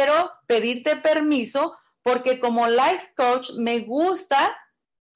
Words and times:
quiero 0.00 0.32
pedirte 0.46 0.96
permiso 0.96 1.76
porque 2.02 2.40
como 2.40 2.68
life 2.68 3.12
coach 3.14 3.50
me 3.58 3.80
gusta 3.80 4.56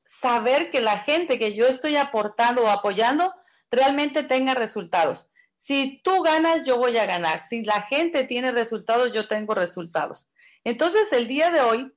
saber 0.04 0.70
que 0.70 0.82
la 0.82 0.98
gente 0.98 1.38
que 1.38 1.54
yo 1.54 1.66
estoy 1.66 1.96
aportando 1.96 2.64
o 2.64 2.68
apoyando 2.68 3.32
realmente 3.70 4.22
tenga 4.22 4.52
resultados. 4.52 5.26
Si 5.56 6.02
tú 6.04 6.22
ganas, 6.22 6.64
yo 6.64 6.76
voy 6.76 6.98
a 6.98 7.06
ganar. 7.06 7.40
Si 7.40 7.64
la 7.64 7.80
gente 7.80 8.24
tiene 8.24 8.52
resultados, 8.52 9.10
yo 9.14 9.26
tengo 9.26 9.54
resultados. 9.54 10.28
Entonces, 10.64 11.10
el 11.14 11.28
día 11.28 11.50
de 11.50 11.62
hoy, 11.62 11.90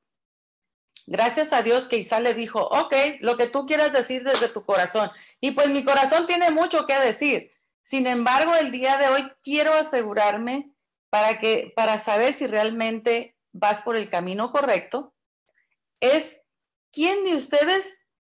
gracias 1.07 1.51
a 1.51 1.63
Dios 1.63 1.89
que 1.89 1.97
Isa 1.97 2.21
le 2.21 2.33
dijo, 2.33 2.61
ok, 2.61 2.95
lo 3.19 3.35
que 3.35 3.47
tú 3.47 3.65
quieras 3.65 3.91
decir 3.91 4.23
desde 4.23 4.47
tu 4.47 4.65
corazón. 4.65 5.11
Y 5.41 5.51
pues 5.51 5.69
mi 5.69 5.83
corazón 5.83 6.25
tiene 6.25 6.51
mucho 6.51 6.85
que 6.85 6.97
decir. 6.97 7.51
Sin 7.83 8.07
embargo, 8.07 8.55
el 8.55 8.71
día 8.71 8.97
de 8.97 9.09
hoy 9.09 9.29
quiero 9.43 9.73
asegurarme 9.73 10.71
para 11.09 11.39
que, 11.39 11.73
para 11.75 11.99
saber 11.99 12.33
si 12.33 12.47
realmente 12.47 13.35
vas 13.51 13.81
por 13.81 13.95
el 13.95 14.09
camino 14.09 14.51
correcto, 14.51 15.13
es 15.99 16.37
quién 16.91 17.23
de 17.25 17.35
ustedes 17.35 17.85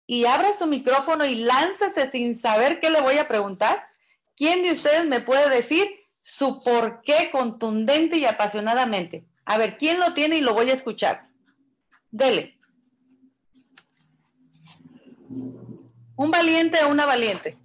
y 0.08 0.26
abra 0.26 0.54
su 0.54 0.68
micrófono 0.68 1.26
y 1.26 1.36
láncese 1.36 2.10
sin 2.10 2.38
saber 2.38 2.80
qué 2.80 2.90
le 2.90 3.02
voy 3.02 3.18
a 3.18 3.28
preguntar. 3.28 3.88
¿Quién 4.36 4.64
de 4.64 4.72
ustedes 4.72 5.06
me 5.06 5.22
puede 5.22 5.50
decir 5.50 5.90
su 6.22 6.62
por 6.62 7.02
qué 7.02 7.30
contundente 7.32 8.18
y 8.18 8.26
apasionadamente? 8.26 9.26
A 9.46 9.58
ver, 9.58 9.78
¿quién 9.78 10.00
lo 10.00 10.14
tiene 10.14 10.38
y 10.38 10.42
lo 10.42 10.54
voy 10.54 10.70
a 10.70 10.74
escuchar? 10.74 11.26
Dele. 12.12 12.58
Un 16.18 16.32
valiente 16.32 16.84
o 16.84 16.90
una 16.90 17.06
valiente. 17.06 17.58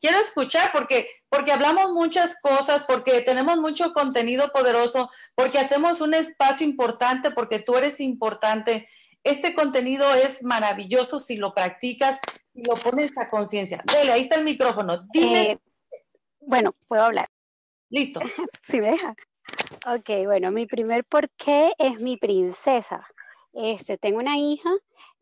Quiero 0.00 0.18
escuchar 0.20 0.70
porque 0.72 1.08
porque 1.36 1.52
hablamos 1.52 1.92
muchas 1.92 2.36
cosas, 2.40 2.84
porque 2.86 3.20
tenemos 3.20 3.58
mucho 3.58 3.92
contenido 3.92 4.50
poderoso, 4.52 5.10
porque 5.34 5.58
hacemos 5.58 6.00
un 6.00 6.14
espacio 6.14 6.66
importante, 6.66 7.30
porque 7.30 7.58
tú 7.58 7.76
eres 7.76 8.00
importante 8.00 8.88
este 9.26 9.56
contenido 9.56 10.14
es 10.14 10.44
maravilloso 10.44 11.18
si 11.18 11.36
lo 11.36 11.52
practicas 11.52 12.20
y 12.54 12.62
lo 12.64 12.76
pones 12.76 13.18
a 13.18 13.26
conciencia. 13.28 13.82
Dele, 13.92 14.12
ahí 14.12 14.20
está 14.20 14.36
el 14.36 14.44
micrófono. 14.44 15.04
Dime. 15.12 15.50
Eh, 15.50 15.58
bueno, 16.40 16.76
puedo 16.86 17.02
hablar. 17.02 17.28
Listo. 17.90 18.20
Si 18.68 18.80
me 18.80 18.92
deja. 18.92 19.16
Ok, 19.84 20.26
bueno, 20.26 20.52
mi 20.52 20.66
primer 20.66 21.04
porqué 21.04 21.72
es 21.76 21.98
mi 21.98 22.16
princesa. 22.16 23.04
Este, 23.52 23.98
tengo 23.98 24.18
una 24.18 24.38
hija 24.38 24.70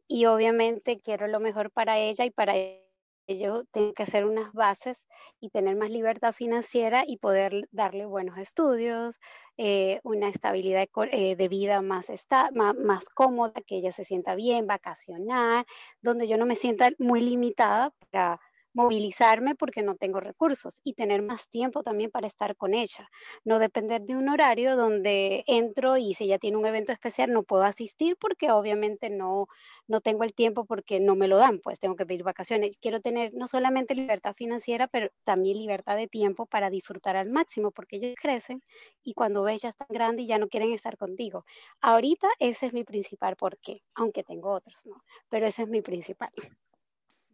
y 0.07 0.27
obviamente 0.27 1.01
quiero 1.01 1.27
lo 1.27 1.41
mejor 1.41 1.71
para 1.71 1.99
ella 1.99 2.27
y 2.27 2.31
para 2.31 2.57
ella 2.57 2.84
yo 3.27 3.65
tengo 3.73 3.95
que 3.95 4.03
hacer 4.03 4.25
unas 4.25 4.53
bases 4.53 5.05
y 5.41 5.51
tener 5.51 5.77
más 5.77 5.91
libertad 5.91 6.33
financiera 6.33 7.05
y 7.07 7.17
poder 7.17 7.69
darle 7.71 8.07
buenos 8.07 8.39
estudios, 8.39 9.19
eh, 9.57 10.01
una 10.03 10.29
estabilidad 10.29 10.89
eh, 11.11 11.37
de 11.37 11.49
vida 11.49 11.81
más, 11.83 12.11
más, 12.53 13.09
cómoda, 13.09 13.55
que 13.67 13.77
ella 13.77 13.93
se 13.93 14.05
sienta 14.05 14.35
bien, 14.35 14.67
vacacionar, 14.67 15.67
donde 16.03 16.29
yo 16.29 16.37
no 16.37 16.47
me 16.47 16.57
sienta 16.57 16.91
muy 16.99 17.21
limitada 17.21 17.93
para 18.11 18.41
movilizarme 18.75 19.55
porque 19.55 19.83
no 19.83 19.97
tengo 19.97 20.21
recursos 20.21 20.81
y 20.85 20.95
tener 20.95 21.23
más 21.23 21.49
tiempo 21.49 21.83
también 21.83 22.11
para 22.11 22.27
estar 22.27 22.57
con 22.57 22.75
ella. 22.75 23.09
No 23.45 23.59
depender 23.59 24.03
de 24.03 24.17
un 24.17 24.29
horario 24.29 24.77
donde 24.77 25.45
entro 25.47 25.97
y 25.97 26.15
si 26.15 26.25
ella 26.25 26.39
tiene 26.39 26.57
un 26.59 26.67
evento 26.67 26.93
especial 26.93 27.33
no 27.33 27.45
puedo 27.45 27.63
asistir 27.63 28.17
porque 28.21 28.51
obviamente 28.51 29.11
no, 29.11 29.47
no 29.87 30.01
tengo 30.01 30.25
el 30.25 30.35
tiempo 30.35 30.65
porque 30.67 31.01
no 31.01 31.15
me 31.17 31.29
lo 31.29 31.39
dan, 31.39 31.61
pues 31.61 31.79
tengo 31.79 31.97
que 31.97 32.07
pedir 32.07 32.25
vacaciones. 32.25 32.77
Quiero 32.79 33.01
tener 33.01 33.33
no 33.35 33.49
solamente 33.49 33.95
libertad 33.95 34.35
financiera, 34.35 34.89
pero 34.89 35.09
también 35.25 35.59
libertad 35.59 35.97
de 35.97 36.09
tiempo 36.09 36.47
para 36.47 36.71
disfrutar 36.71 37.17
al 37.17 37.31
máximo 37.31 37.71
porque 37.71 37.97
ellos 37.97 38.15
crecen 38.21 38.63
y 39.03 39.15
cuando 39.15 39.43
ves 39.45 39.63
ya 39.63 39.71
están 39.71 39.89
grandes 39.91 40.25
y 40.25 40.29
ya 40.29 40.39
no 40.39 40.49
quieren 40.49 40.73
estar 40.73 40.97
contigo. 40.97 41.45
Ahorita 41.81 42.29
ese 42.41 42.67
es 42.67 42.73
mi 42.73 42.85
principal 42.85 43.37
porqué, 43.37 43.83
aunque 43.95 44.25
tengo 44.25 44.53
otros, 44.53 44.85
¿no? 44.87 45.03
Pero 45.29 45.47
ese 45.47 45.63
es 45.63 45.69
mi 45.69 45.81
principal. 45.83 46.31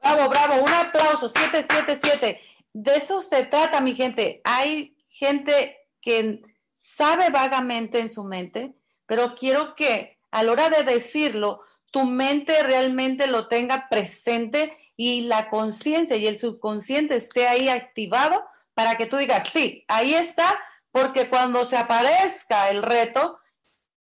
Bravo, 0.00 0.28
bravo, 0.28 0.62
un 0.62 0.72
aplauso, 0.72 1.28
777. 1.28 2.41
De 2.72 2.94
eso 2.94 3.21
se 3.22 3.44
trata, 3.44 3.81
mi 3.81 3.94
gente. 3.94 4.41
Hay 4.44 4.97
gente 5.06 5.77
que 6.00 6.43
sabe 6.78 7.31
vagamente 7.31 8.00
en 8.00 8.09
su 8.09 8.25
mente, 8.25 8.75
pero 9.06 9.34
quiero 9.34 9.75
que 9.75 10.19
a 10.31 10.43
la 10.43 10.53
hora 10.53 10.71
de 10.71 10.84
decirlo, 10.84 11.60
tu 11.91 12.05
mente 12.05 12.62
realmente 12.62 13.27
lo 13.27 13.49
tenga 13.49 13.89
presente 13.89 14.77
y 14.97 15.22
la 15.22 15.49
conciencia 15.50 16.16
y 16.16 16.27
el 16.27 16.39
subconsciente 16.39 17.16
esté 17.16 17.49
ahí 17.49 17.69
activado 17.69 18.44
para 18.75 18.97
que 18.97 19.06
tú 19.06 19.16
digas, 19.16 19.49
sí, 19.49 19.84
ahí 19.89 20.15
está, 20.15 20.59
porque 20.91 21.28
cuando 21.28 21.65
se 21.65 21.77
aparezca 21.77 22.71
el 22.71 22.83
reto, 22.83 23.39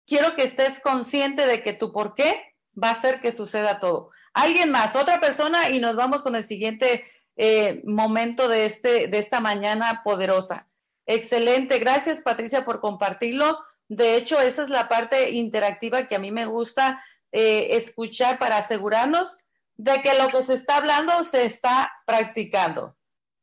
quiero 0.05 0.35
que 0.35 0.43
estés 0.43 0.79
consciente 0.79 1.45
de 1.47 1.63
que 1.63 1.73
tu 1.73 1.91
por 1.91 2.13
qué 2.13 2.55
va 2.81 2.89
a 2.89 2.93
hacer 2.93 3.21
que 3.21 3.31
suceda 3.31 3.79
todo. 3.79 4.11
Alguien 4.37 4.69
más, 4.69 4.95
otra 4.95 5.19
persona 5.19 5.71
y 5.71 5.79
nos 5.79 5.95
vamos 5.95 6.21
con 6.21 6.35
el 6.35 6.45
siguiente 6.45 7.09
eh, 7.37 7.81
momento 7.85 8.47
de, 8.47 8.67
este, 8.67 9.07
de 9.07 9.17
esta 9.17 9.39
mañana 9.39 10.03
poderosa. 10.03 10.67
Excelente, 11.07 11.79
gracias 11.79 12.21
Patricia 12.21 12.63
por 12.63 12.79
compartirlo. 12.79 13.57
De 13.87 14.15
hecho, 14.15 14.39
esa 14.39 14.61
es 14.61 14.69
la 14.69 14.87
parte 14.87 15.31
interactiva 15.31 16.05
que 16.05 16.15
a 16.15 16.19
mí 16.19 16.31
me 16.31 16.45
gusta 16.45 17.03
eh, 17.31 17.69
escuchar 17.77 18.37
para 18.37 18.57
asegurarnos 18.57 19.39
de 19.75 20.03
que 20.03 20.13
lo 20.13 20.27
que 20.27 20.43
se 20.43 20.53
está 20.53 20.77
hablando 20.77 21.23
se 21.23 21.45
está 21.45 21.91
practicando. 22.05 22.95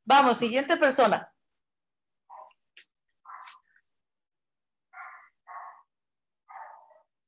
Vamos, 0.05 0.39
siguiente 0.39 0.77
persona. 0.77 1.35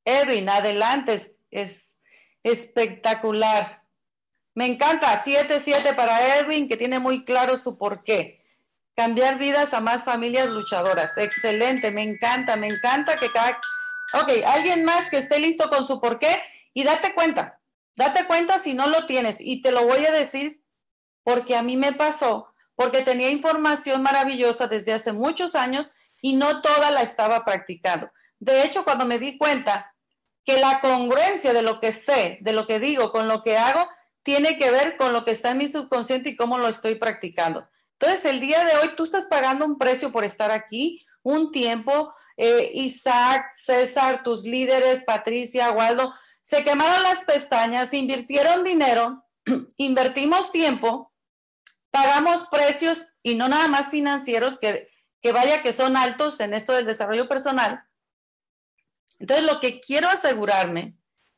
Edwin, 0.05 0.49
adelante. 0.49 1.37
Espectacular. 2.47 3.83
Me 4.55 4.67
encanta. 4.67 5.21
7-7 5.25 5.97
para 5.97 6.39
Edwin, 6.39 6.69
que 6.69 6.77
tiene 6.77 7.01
muy 7.01 7.25
claro 7.25 7.57
su 7.57 7.77
porqué. 7.77 8.41
Cambiar 8.95 9.37
vidas 9.37 9.75
a 9.75 9.81
más 9.81 10.05
familias 10.05 10.49
luchadoras. 10.51 11.19
Excelente. 11.19 11.91
Me 11.91 12.03
encanta, 12.03 12.55
me 12.55 12.69
encanta 12.69 13.17
que 13.17 13.33
cada... 13.33 13.61
Ok, 14.13 14.31
alguien 14.47 14.85
más 14.85 15.11
que 15.11 15.19
esté 15.19 15.41
listo 15.41 15.69
con 15.69 15.89
su 15.89 16.01
porqué 16.01 16.41
y 16.73 16.85
date 16.85 17.15
cuenta. 17.15 17.59
Date 17.97 18.27
cuenta 18.27 18.61
si 18.61 18.75
no 18.75 18.87
lo 18.87 19.07
tienes. 19.07 19.39
Y 19.41 19.61
te 19.61 19.73
lo 19.73 19.85
voy 19.85 20.07
a 20.07 20.13
decir 20.13 20.63
porque 21.25 21.57
a 21.57 21.63
mí 21.65 21.77
me 21.77 21.95
pasó, 21.95 22.55
porque 22.77 23.03
tenía 23.03 23.31
información 23.31 24.03
maravillosa 24.03 24.69
desde 24.69 24.93
hace 24.93 25.13
muchos 25.13 25.57
años 25.57 25.91
y 26.23 26.35
no 26.35 26.63
toda 26.63 26.93
la 26.93 27.03
estaba 27.03 27.45
practicando. 27.45 28.13
De 28.39 28.63
hecho, 28.63 28.85
cuando 28.85 29.05
me 29.05 29.19
di 29.19 29.37
cuenta 29.37 29.96
que 30.47 30.59
la 30.59 30.81
congruencia 30.81 31.53
de 31.53 31.63
lo 31.63 31.81
que 31.81 31.91
sé, 31.91 32.39
de 32.41 32.53
lo 32.53 32.69
que 32.69 32.79
digo, 32.79 33.11
con 33.11 33.27
lo 33.27 33.43
que 33.43 33.59
hago, 33.59 33.89
tiene 34.23 34.57
que 34.57 34.71
ver 34.71 34.97
con 34.97 35.13
lo 35.13 35.25
que 35.25 35.33
está 35.33 35.51
en 35.51 35.59
mi 35.59 35.69
subconsciente 35.69 36.31
y 36.31 36.37
cómo 36.37 36.57
lo 36.57 36.69
estoy 36.69 36.95
practicando. 36.95 37.69
Entonces, 37.99 38.25
el 38.25 38.41
día 38.41 38.65
de 38.65 38.77
hoy 38.77 38.95
tú 38.97 39.05
estás 39.05 39.25
pagando 39.25 39.65
un 39.65 39.77
precio 39.77 40.13
por 40.13 40.25
estar 40.25 40.53
aquí, 40.53 41.05
un 41.23 41.51
tiempo. 41.51 42.15
Eh, 42.37 42.71
Isaac, 42.75 43.51
César, 43.57 44.23
tus 44.23 44.45
líderes, 44.45 45.03
Patricia, 45.03 45.73
Waldo, 45.73 46.15
se 46.43 46.63
quemaron 46.63 47.03
las 47.03 47.25
pestañas, 47.25 47.93
invirtieron 47.93 48.63
dinero, 48.63 49.25
invertimos 49.79 50.53
tiempo, 50.53 51.13
pagamos 51.91 52.47
precios 52.51 53.05
y 53.23 53.35
no 53.35 53.49
nada 53.49 53.67
más 53.67 53.89
financieros, 53.91 54.59
que, 54.59 54.89
que 55.21 55.33
vaya 55.33 55.63
que 55.63 55.73
son 55.73 55.97
altos 55.97 56.39
en 56.39 56.55
esto 56.55 56.73
del 56.73 56.87
desarrollo 56.87 57.27
personal, 57.27 57.85
entonces, 59.19 59.47
lo 59.47 59.61
que 59.61 59.81
quiero 59.81 60.09
asegurarme 60.09 60.97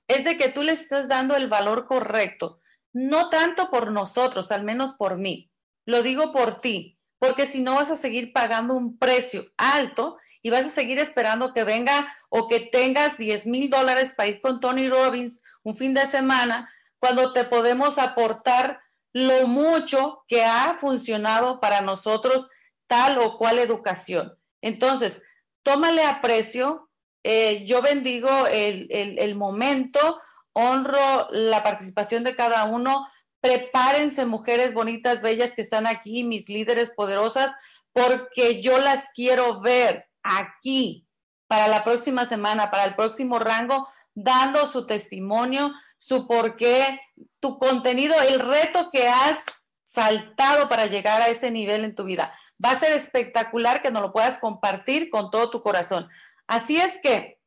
es 0.08 0.24
de 0.24 0.36
que 0.36 0.48
tú 0.48 0.62
le 0.62 0.72
estés 0.72 1.08
dando 1.08 1.36
el 1.36 1.48
valor 1.48 1.86
correcto, 1.86 2.60
no 2.92 3.28
tanto 3.28 3.70
por 3.70 3.92
nosotros, 3.92 4.50
al 4.50 4.64
menos 4.64 4.94
por 4.94 5.18
mí, 5.18 5.50
lo 5.84 6.02
digo 6.02 6.32
por 6.32 6.58
ti, 6.58 6.98
porque 7.18 7.46
si 7.46 7.60
no 7.60 7.74
vas 7.74 7.90
a 7.90 7.96
seguir 7.96 8.32
pagando 8.32 8.74
un 8.74 8.98
precio 8.98 9.46
alto 9.56 10.18
y 10.42 10.50
vas 10.50 10.66
a 10.66 10.70
seguir 10.70 10.98
esperando 10.98 11.52
que 11.52 11.64
venga 11.64 12.16
o 12.28 12.48
que 12.48 12.60
tengas 12.60 13.18
10 13.18 13.46
mil 13.46 13.70
dólares 13.70 14.14
para 14.16 14.28
ir 14.28 14.40
con 14.40 14.60
Tony 14.60 14.88
Robbins 14.88 15.42
un 15.64 15.76
fin 15.76 15.94
de 15.94 16.06
semana, 16.06 16.72
cuando 16.98 17.32
te 17.32 17.44
podemos 17.44 17.98
aportar 17.98 18.80
lo 19.12 19.46
mucho 19.46 20.24
que 20.28 20.44
ha 20.44 20.76
funcionado 20.80 21.60
para 21.60 21.80
nosotros 21.80 22.48
tal 22.86 23.18
o 23.18 23.36
cual 23.36 23.58
educación. 23.58 24.38
Entonces, 24.62 25.22
tómale 25.62 26.04
aprecio, 26.04 26.87
eh, 27.24 27.64
yo 27.66 27.82
bendigo 27.82 28.46
el, 28.46 29.34
momento, 29.34 30.20
honro 30.52 31.28
la 31.30 31.62
participación 31.62 32.24
de 32.24 32.36
cada 32.36 32.64
uno. 32.64 33.06
Prepárense, 33.40 34.26
mujeres 34.26 34.74
bonitas, 34.74 35.22
bellas 35.22 35.52
que 35.54 35.62
están 35.62 35.86
aquí, 35.86 36.24
mis 36.24 36.48
líderes 36.48 36.90
poderosas, 36.90 37.52
porque 37.92 38.60
yo 38.62 38.78
las 38.80 39.06
quiero 39.14 39.60
ver 39.60 40.08
aquí 40.22 41.06
para 41.46 41.68
la 41.68 41.84
próxima 41.84 42.26
semana, 42.26 42.70
para 42.70 42.84
el 42.84 42.94
próximo 42.94 43.38
rango, 43.38 43.88
dando 44.14 44.66
su 44.66 44.86
testimonio, 44.86 45.72
su 45.98 46.26
por 46.26 46.56
qué, 46.56 47.00
tu 47.40 47.58
contenido, 47.58 48.14
el 48.20 48.40
reto 48.40 48.90
que 48.90 49.08
has 49.08 49.38
saltado 49.84 50.68
para 50.68 50.86
llegar 50.86 51.22
a 51.22 51.28
ese 51.28 51.50
nivel 51.50 51.84
en 51.84 51.94
tu 51.94 52.04
vida. 52.04 52.32
Va 52.62 52.72
a 52.72 52.78
ser 52.78 52.92
espectacular 52.92 53.82
que 53.82 53.90
nos 53.90 54.02
lo 54.02 54.12
puedas 54.12 54.38
compartir 54.38 55.10
con 55.10 55.30
todo 55.30 55.50
tu 55.50 55.62
corazón. 55.62 56.08
Así 56.48 56.78
es 56.78 56.98
que, 57.02 57.38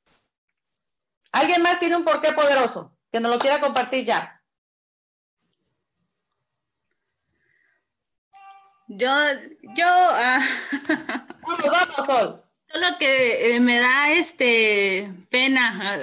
¿alguien 1.32 1.64
más 1.64 1.80
tiene 1.80 1.98
un 1.98 2.06
porqué 2.06 2.34
poderoso 2.34 2.96
que 3.12 3.20
nos 3.20 3.32
lo 3.32 3.40
quiera 3.40 3.60
compartir 3.60 4.06
ya? 4.06 4.42
Yo, 8.88 9.10
yo, 9.76 9.88
uh, 9.88 10.42
vamos, 11.48 11.66
vamos, 11.66 12.06
Sol. 12.06 12.44
Solo 12.68 12.98
que 13.00 13.56
eh, 13.56 13.60
me 13.60 13.80
da 13.80 14.12
este 14.12 15.12
pena, 15.30 16.00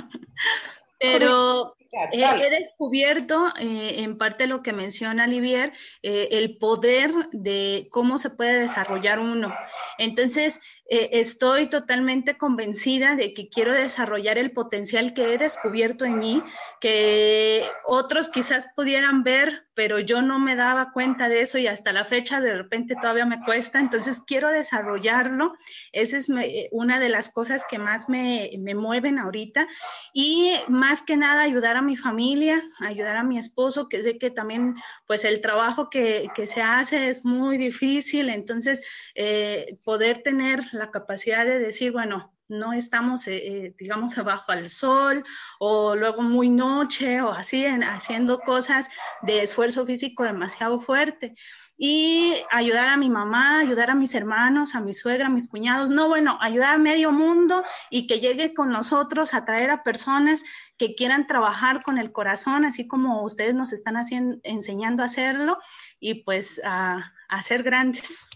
pero 0.98 1.76
eh, 2.12 2.46
he 2.46 2.50
descubierto, 2.50 3.52
eh, 3.58 4.02
en 4.02 4.18
parte 4.18 4.46
lo 4.46 4.62
que 4.62 4.72
menciona 4.72 5.24
Olivier, 5.24 5.72
eh, 6.02 6.28
el 6.32 6.58
poder 6.58 7.10
de 7.32 7.88
cómo 7.90 8.18
se 8.18 8.30
puede 8.30 8.60
desarrollar 8.60 9.18
uno. 9.18 9.54
Entonces, 9.98 10.60
estoy 10.86 11.68
totalmente 11.68 12.36
convencida 12.36 13.16
de 13.16 13.32
que 13.32 13.48
quiero 13.48 13.72
desarrollar 13.72 14.36
el 14.36 14.52
potencial 14.52 15.14
que 15.14 15.32
he 15.32 15.38
descubierto 15.38 16.04
en 16.04 16.18
mí, 16.18 16.42
que 16.80 17.64
otros 17.86 18.28
quizás 18.28 18.66
pudieran 18.76 19.22
ver 19.22 19.64
pero 19.74 19.98
yo 19.98 20.22
no 20.22 20.38
me 20.38 20.56
daba 20.56 20.92
cuenta 20.92 21.28
de 21.28 21.40
eso 21.40 21.58
y 21.58 21.66
hasta 21.66 21.92
la 21.92 22.04
fecha 22.04 22.40
de 22.40 22.54
repente 22.54 22.94
todavía 23.00 23.26
me 23.26 23.44
cuesta, 23.44 23.80
entonces 23.80 24.22
quiero 24.24 24.48
desarrollarlo. 24.48 25.54
Esa 25.92 26.16
es 26.16 26.28
una 26.70 26.98
de 26.98 27.08
las 27.08 27.30
cosas 27.30 27.64
que 27.68 27.78
más 27.78 28.08
me, 28.08 28.50
me, 28.58 28.74
mueven 28.74 29.18
ahorita 29.18 29.66
y 30.12 30.54
más 30.68 31.02
que 31.02 31.16
nada 31.16 31.42
ayudar 31.42 31.76
a 31.76 31.82
mi 31.84 31.96
familia, 31.96 32.62
ayudar 32.80 33.16
a 33.16 33.24
mi 33.24 33.38
esposo, 33.38 33.88
que 33.88 34.02
sé 34.02 34.18
que 34.18 34.30
también 34.30 34.74
pues 35.06 35.24
el 35.24 35.40
trabajo 35.40 35.88
que, 35.90 36.28
que 36.34 36.46
se 36.46 36.62
hace 36.62 37.08
es 37.08 37.24
muy 37.24 37.56
difícil, 37.58 38.28
entonces 38.30 38.82
eh, 39.14 39.78
poder 39.84 40.22
tener 40.22 40.64
la 40.72 40.90
capacidad 40.90 41.44
de 41.44 41.58
decir, 41.58 41.92
bueno, 41.92 42.34
no 42.48 42.72
estamos, 42.72 43.26
eh, 43.26 43.36
eh, 43.36 43.74
digamos, 43.78 44.18
abajo 44.18 44.52
al 44.52 44.68
sol 44.68 45.24
o 45.58 45.94
luego 45.96 46.22
muy 46.22 46.50
noche 46.50 47.22
o 47.22 47.30
así, 47.30 47.64
haciendo 47.66 48.40
cosas 48.40 48.88
de 49.22 49.42
esfuerzo 49.42 49.86
físico 49.86 50.24
demasiado 50.24 50.80
fuerte. 50.80 51.34
Y 51.76 52.36
ayudar 52.50 52.88
a 52.88 52.96
mi 52.96 53.10
mamá, 53.10 53.58
ayudar 53.58 53.90
a 53.90 53.94
mis 53.94 54.14
hermanos, 54.14 54.74
a 54.74 54.80
mi 54.80 54.92
suegra, 54.92 55.26
a 55.26 55.30
mis 55.30 55.48
cuñados, 55.48 55.90
no, 55.90 56.08
bueno, 56.08 56.38
ayudar 56.40 56.74
a 56.74 56.78
medio 56.78 57.10
mundo 57.10 57.64
y 57.90 58.06
que 58.06 58.20
llegue 58.20 58.54
con 58.54 58.70
nosotros 58.70 59.34
a 59.34 59.44
traer 59.44 59.70
a 59.70 59.82
personas 59.82 60.44
que 60.78 60.94
quieran 60.94 61.26
trabajar 61.26 61.82
con 61.82 61.98
el 61.98 62.12
corazón, 62.12 62.64
así 62.64 62.86
como 62.86 63.24
ustedes 63.24 63.54
nos 63.54 63.72
están 63.72 63.96
haciendo, 63.96 64.38
enseñando 64.44 65.02
a 65.02 65.06
hacerlo 65.06 65.58
y 65.98 66.22
pues 66.22 66.60
a, 66.64 67.12
a 67.28 67.42
ser 67.42 67.64
grandes. 67.64 68.28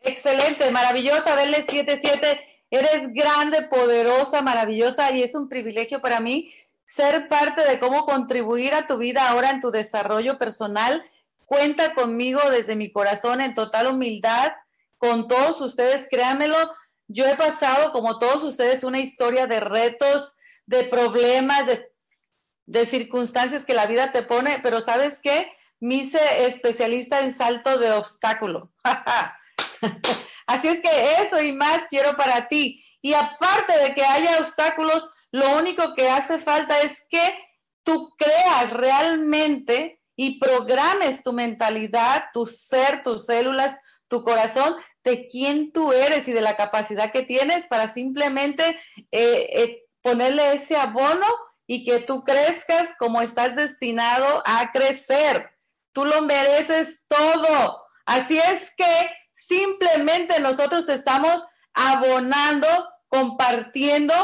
Excelente, 0.00 0.70
maravillosa, 0.70 1.34
verle 1.34 1.64
77 1.68 2.54
Eres 2.74 3.12
grande, 3.12 3.62
poderosa, 3.62 4.42
maravillosa 4.42 5.12
y 5.12 5.22
es 5.22 5.36
un 5.36 5.48
privilegio 5.48 6.00
para 6.00 6.18
mí 6.18 6.52
ser 6.84 7.28
parte 7.28 7.64
de 7.64 7.78
cómo 7.78 8.04
contribuir 8.04 8.74
a 8.74 8.88
tu 8.88 8.98
vida 8.98 9.28
ahora 9.28 9.50
en 9.50 9.60
tu 9.60 9.70
desarrollo 9.70 10.38
personal. 10.38 11.08
Cuenta 11.46 11.94
conmigo 11.94 12.40
desde 12.50 12.76
mi 12.76 12.90
corazón 12.90 13.40
en 13.40 13.54
total 13.54 13.88
humildad 13.88 14.52
con 14.98 15.28
todos 15.28 15.60
ustedes, 15.60 16.06
créanmelo. 16.10 16.56
Yo 17.08 17.26
he 17.26 17.36
pasado, 17.36 17.92
como 17.92 18.18
todos 18.18 18.42
ustedes, 18.42 18.84
una 18.84 19.00
historia 19.00 19.46
de 19.46 19.60
retos, 19.60 20.32
de 20.66 20.84
problemas, 20.84 21.66
de, 22.66 22.86
circunstancias 22.86 23.66
que 23.66 23.74
la 23.74 23.86
vida 23.86 24.12
te 24.12 24.22
pone, 24.22 24.60
pero 24.62 24.80
¿sabes 24.80 25.20
qué? 25.20 25.52
Me 25.80 25.96
hice 25.96 26.46
especialista 26.46 27.20
en 27.20 27.34
salto 27.34 27.78
de 27.78 27.92
obstáculo. 27.92 28.72
Así 30.46 30.68
es 30.68 30.80
que 30.80 31.22
eso 31.22 31.42
y 31.42 31.52
más 31.52 31.82
quiero 31.90 32.16
para 32.16 32.48
ti. 32.48 32.82
Y 33.02 33.12
aparte 33.12 33.76
de 33.78 33.94
que 33.94 34.04
haya 34.04 34.38
obstáculos, 34.38 35.06
lo 35.30 35.58
único 35.58 35.94
que 35.94 36.08
hace 36.08 36.38
falta 36.38 36.80
es 36.80 37.04
que 37.10 37.38
tú 37.82 38.14
creas 38.16 38.72
realmente 38.72 40.00
y 40.16 40.38
programes 40.38 41.22
tu 41.22 41.32
mentalidad, 41.32 42.24
tu 42.32 42.46
ser, 42.46 43.02
tus 43.02 43.26
células, 43.26 43.76
tu 44.08 44.22
corazón 44.22 44.76
de 45.02 45.26
quién 45.26 45.72
tú 45.72 45.92
eres 45.92 46.28
y 46.28 46.32
de 46.32 46.40
la 46.40 46.56
capacidad 46.56 47.12
que 47.12 47.22
tienes 47.22 47.66
para 47.66 47.92
simplemente 47.92 48.80
eh, 49.10 49.50
eh, 49.52 49.84
ponerle 50.02 50.54
ese 50.54 50.76
abono 50.76 51.26
y 51.66 51.84
que 51.84 52.00
tú 52.00 52.24
crezcas 52.24 52.90
como 52.98 53.22
estás 53.22 53.56
destinado 53.56 54.42
a 54.46 54.70
crecer. 54.72 55.50
Tú 55.92 56.04
lo 56.04 56.22
mereces 56.22 57.00
todo. 57.08 57.82
Así 58.04 58.38
es 58.38 58.70
que 58.76 58.84
Simplemente 59.46 60.40
nosotros 60.40 60.86
te 60.86 60.94
estamos 60.94 61.44
abonando, 61.74 62.66
compartiendo 63.08 64.14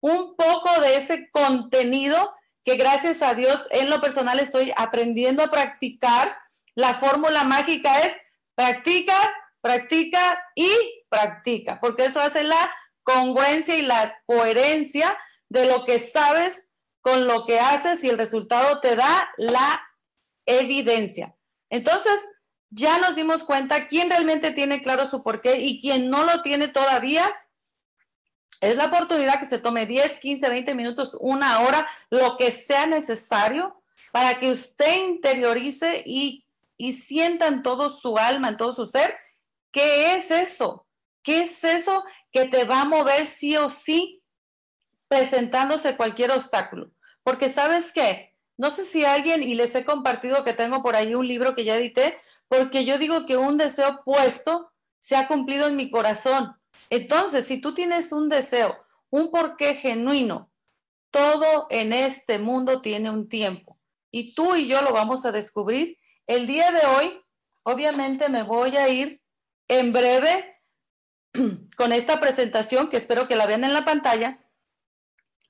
un 0.00 0.36
poco 0.36 0.80
de 0.80 0.96
ese 0.96 1.30
contenido 1.32 2.32
que 2.68 2.76
gracias 2.76 3.22
a 3.22 3.34
Dios 3.34 3.66
en 3.70 3.88
lo 3.88 4.02
personal 4.02 4.38
estoy 4.40 4.74
aprendiendo 4.76 5.42
a 5.42 5.50
practicar. 5.50 6.36
La 6.74 6.94
fórmula 6.94 7.44
mágica 7.44 8.00
es 8.00 8.14
practica, 8.54 9.16
practica 9.62 10.38
y 10.54 10.70
practica, 11.08 11.80
porque 11.80 12.04
eso 12.04 12.20
hace 12.20 12.44
la 12.44 12.70
congruencia 13.02 13.76
y 13.76 13.82
la 13.82 14.18
coherencia 14.26 15.16
de 15.48 15.64
lo 15.64 15.86
que 15.86 15.98
sabes 15.98 16.66
con 17.00 17.26
lo 17.26 17.46
que 17.46 17.58
haces 17.58 18.04
y 18.04 18.10
el 18.10 18.18
resultado 18.18 18.80
te 18.80 18.96
da 18.96 19.30
la 19.38 19.82
evidencia. 20.44 21.34
Entonces, 21.70 22.20
ya 22.68 22.98
nos 22.98 23.16
dimos 23.16 23.44
cuenta 23.44 23.86
quién 23.86 24.10
realmente 24.10 24.50
tiene 24.50 24.82
claro 24.82 25.08
su 25.08 25.22
porqué 25.22 25.58
y 25.58 25.80
quién 25.80 26.10
no 26.10 26.24
lo 26.24 26.42
tiene 26.42 26.68
todavía. 26.68 27.34
Es 28.60 28.76
la 28.76 28.86
oportunidad 28.86 29.38
que 29.38 29.46
se 29.46 29.58
tome 29.58 29.86
10, 29.86 30.18
15, 30.18 30.48
20 30.48 30.74
minutos, 30.74 31.16
una 31.20 31.60
hora, 31.60 31.86
lo 32.10 32.36
que 32.36 32.50
sea 32.50 32.86
necesario 32.86 33.82
para 34.12 34.38
que 34.38 34.50
usted 34.50 35.04
interiorice 35.08 36.02
y, 36.04 36.44
y 36.76 36.94
sienta 36.94 37.46
en 37.46 37.62
todo 37.62 37.90
su 37.90 38.18
alma, 38.18 38.48
en 38.48 38.56
todo 38.56 38.74
su 38.74 38.86
ser, 38.86 39.16
¿qué 39.70 40.16
es 40.16 40.30
eso? 40.30 40.86
¿Qué 41.22 41.42
es 41.42 41.62
eso 41.62 42.04
que 42.32 42.46
te 42.46 42.64
va 42.64 42.82
a 42.82 42.84
mover 42.84 43.26
sí 43.26 43.56
o 43.56 43.68
sí 43.68 44.22
presentándose 45.08 45.96
cualquier 45.96 46.30
obstáculo? 46.30 46.90
Porque 47.22 47.50
sabes 47.50 47.92
qué, 47.92 48.34
no 48.56 48.70
sé 48.70 48.84
si 48.84 49.04
alguien, 49.04 49.42
y 49.42 49.54
les 49.54 49.74
he 49.74 49.84
compartido 49.84 50.42
que 50.42 50.52
tengo 50.52 50.82
por 50.82 50.96
ahí 50.96 51.14
un 51.14 51.28
libro 51.28 51.54
que 51.54 51.64
ya 51.64 51.76
edité, 51.76 52.18
porque 52.48 52.84
yo 52.84 52.98
digo 52.98 53.26
que 53.26 53.36
un 53.36 53.56
deseo 53.56 54.02
puesto 54.04 54.72
se 54.98 55.16
ha 55.16 55.28
cumplido 55.28 55.68
en 55.68 55.76
mi 55.76 55.90
corazón. 55.90 56.56
Entonces, 56.90 57.46
si 57.46 57.60
tú 57.60 57.74
tienes 57.74 58.12
un 58.12 58.28
deseo, 58.28 58.76
un 59.10 59.30
porqué 59.30 59.74
genuino, 59.74 60.50
todo 61.10 61.66
en 61.70 61.92
este 61.92 62.38
mundo 62.38 62.80
tiene 62.82 63.10
un 63.10 63.28
tiempo 63.28 63.78
y 64.10 64.34
tú 64.34 64.56
y 64.56 64.66
yo 64.66 64.82
lo 64.82 64.92
vamos 64.92 65.24
a 65.24 65.32
descubrir. 65.32 65.98
El 66.26 66.46
día 66.46 66.70
de 66.70 66.86
hoy, 66.86 67.20
obviamente 67.62 68.28
me 68.28 68.42
voy 68.42 68.76
a 68.76 68.88
ir 68.88 69.20
en 69.68 69.92
breve 69.92 70.60
con 71.76 71.92
esta 71.92 72.20
presentación 72.20 72.88
que 72.88 72.96
espero 72.96 73.28
que 73.28 73.36
la 73.36 73.46
vean 73.46 73.64
en 73.64 73.74
la 73.74 73.84
pantalla, 73.84 74.38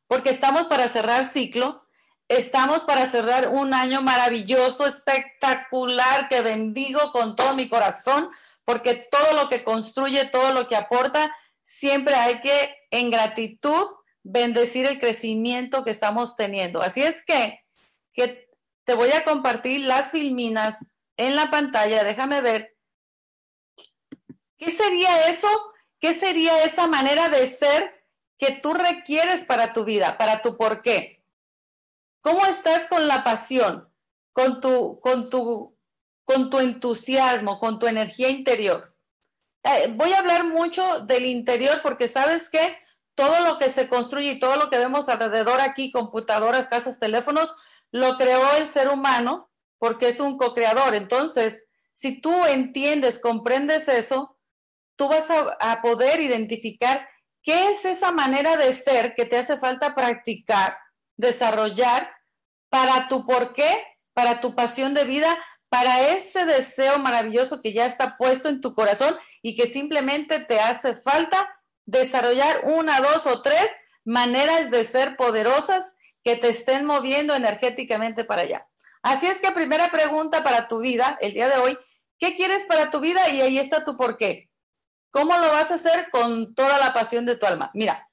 porque 0.07 0.31
estamos 0.31 0.67
para 0.67 0.89
cerrar 0.89 1.25
ciclo 1.25 1.89
Estamos 2.29 2.85
para 2.85 3.07
cerrar 3.07 3.49
un 3.49 3.73
año 3.73 4.03
maravilloso, 4.03 4.87
espectacular, 4.87 6.29
que 6.29 6.43
bendigo 6.43 7.11
con 7.11 7.35
todo 7.35 7.55
mi 7.55 7.71
corazón, 7.71 8.29
porque 8.69 8.97
todo 9.11 9.33
lo 9.33 9.49
que 9.49 9.65
construye, 9.65 10.27
todo 10.27 10.53
lo 10.53 10.69
que 10.69 10.77
aporta, 10.77 11.35
siempre 11.63 12.15
hay 12.17 12.41
que, 12.41 12.77
en 12.91 13.11
gratitud, 13.11 13.87
bendecir 14.23 14.85
el 14.85 15.01
crecimiento 15.01 15.85
que 15.85 15.91
estamos 15.91 16.37
teniendo. 16.37 16.83
Así 16.83 17.03
es 17.03 17.25
que, 17.25 17.65
que 18.13 18.47
te 18.85 18.93
voy 18.93 19.11
a 19.13 19.25
compartir 19.25 19.81
las 19.81 20.11
filminas 20.11 20.77
en 21.17 21.35
la 21.35 21.51
pantalla. 21.51 22.05
Déjame 22.05 22.43
ver. 22.43 22.77
¿Qué 24.59 24.71
sería 24.71 25.31
eso? 25.31 25.49
¿Qué 25.99 26.13
sería 26.13 26.63
esa 26.63 26.87
manera 26.89 27.31
de 27.31 27.47
ser 27.47 28.05
que 28.37 28.53
tú 28.53 28.75
requieres 28.75 29.47
para 29.47 29.73
tu 29.73 29.85
vida, 29.85 30.19
para 30.19 30.43
tu 30.43 30.59
por 30.59 30.83
qué? 30.83 31.25
¿Cómo 32.21 32.45
estás 32.45 32.85
con 32.85 33.09
la 33.09 33.25
pasión, 33.25 33.91
con 34.35 34.61
tu, 34.61 35.01
con 35.01 35.31
tu, 35.31 35.78
con 36.29 36.51
tu 36.51 36.59
entusiasmo, 36.59 37.59
con 37.59 37.79
tu 37.79 37.87
energía 37.87 38.29
interior? 38.29 38.95
Eh, 39.65 39.91
voy 39.97 40.13
a 40.13 40.19
hablar 40.19 40.45
mucho 40.45 41.01
del 41.01 41.25
interior 41.25 41.81
porque 41.83 42.07
sabes 42.07 42.51
que 42.51 42.77
todo 43.15 43.41
lo 43.47 43.59
que 43.59 43.71
se 43.71 43.89
construye 43.89 44.33
y 44.33 44.39
todo 44.39 44.57
lo 44.57 44.69
que 44.69 44.77
vemos 44.77 45.09
alrededor 45.09 45.63
aquí, 45.63 45.91
computadoras, 45.91 46.67
casas, 46.67 46.99
teléfonos, 46.99 47.55
lo 47.93 48.19
creó 48.19 48.57
el 48.59 48.67
ser 48.67 48.89
humano 48.91 49.51
porque 49.79 50.09
es 50.09 50.21
un 50.21 50.37
co-creador. 50.37 50.95
Entonces, 50.95 51.65
si 51.95 52.21
tú 52.21 52.45
entiendes, 52.45 53.19
comprendes 53.19 53.89
eso, 53.89 54.39
tú 54.97 55.09
vas 55.09 55.31
a, 55.31 55.57
a 55.61 55.81
poder 55.81 56.21
identificar 56.21 57.09
qué 57.43 57.71
es 57.71 57.87
esa 57.87 58.13
manera 58.13 58.59
de 58.59 58.75
ser 58.75 59.15
que 59.15 59.25
te 59.25 59.39
hace 59.39 59.57
falta 59.57 59.95
practicar 59.95 60.77
desarrollar 61.17 62.11
para 62.69 63.09
tu 63.09 63.25
por 63.25 63.55
qué, 63.55 63.83
para 64.13 64.43
tu 64.43 64.55
pasión 64.55 64.93
de 64.93 65.05
vida, 65.05 65.39
para 65.69 66.11
ese 66.11 66.45
deseo 66.47 66.99
maravilloso 66.99 67.61
que 67.61 67.73
ya 67.73 67.87
está 67.87 68.17
puesto 68.17 68.49
en 68.49 68.61
tu 68.61 68.75
corazón 68.75 69.17
y 69.43 69.55
que 69.55 69.67
simplemente 69.67 70.41
te 70.41 70.61
hace 70.61 70.97
falta 70.97 71.61
desarrollar 71.85 72.63
una, 72.65 73.01
dos 73.01 73.27
o 73.27 73.43
tres 73.43 73.71
maneras 74.05 74.71
de 74.71 74.85
ser 74.85 75.17
poderosas 75.17 75.85
que 76.25 76.37
te 76.37 76.49
estén 76.49 76.85
moviendo 76.85 77.35
energéticamente 77.35 78.25
para 78.25 78.43
allá. 78.43 78.67
Así 79.03 79.27
es 79.27 79.41
que 79.41 79.53
primera 79.53 79.91
pregunta 79.91 80.43
para 80.43 80.69
tu 80.69 80.81
vida 80.81 81.19
el 81.21 81.35
día 81.35 81.49
de 81.49 81.59
hoy, 81.59 81.79
¿qué 82.19 82.35
quieres 82.35 82.65
para 82.67 82.91
tu 82.91 83.01
vida? 83.01 83.29
Y 83.29 83.41
ahí 83.41 83.59
está 83.59 83.85
tu 83.85 83.97
por 83.97 84.17
qué. 84.17 84.51
¿Cómo 85.11 85.37
lo 85.39 85.51
vas 85.51 85.71
a 85.71 85.75
hacer 85.75 86.11
con 86.11 86.55
toda 86.55 86.79
la 86.79 86.93
pasión 86.93 87.25
de 87.25 87.37
tu 87.37 87.47
alma? 87.47 87.71
Mira, 87.75 88.11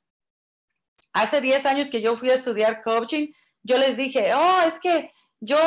hace 1.14 1.42
10 1.42 1.66
años 1.66 1.88
que 1.90 2.02
yo 2.02 2.18
fui 2.18 2.30
a 2.30 2.36
estudiar 2.36 2.82
coaching, 2.82 3.32
yo 3.64 3.78
les 3.78 3.98
dije, 3.98 4.34
oh, 4.34 4.62
es 4.66 4.80
que 4.80 5.12
yo, 5.40 5.58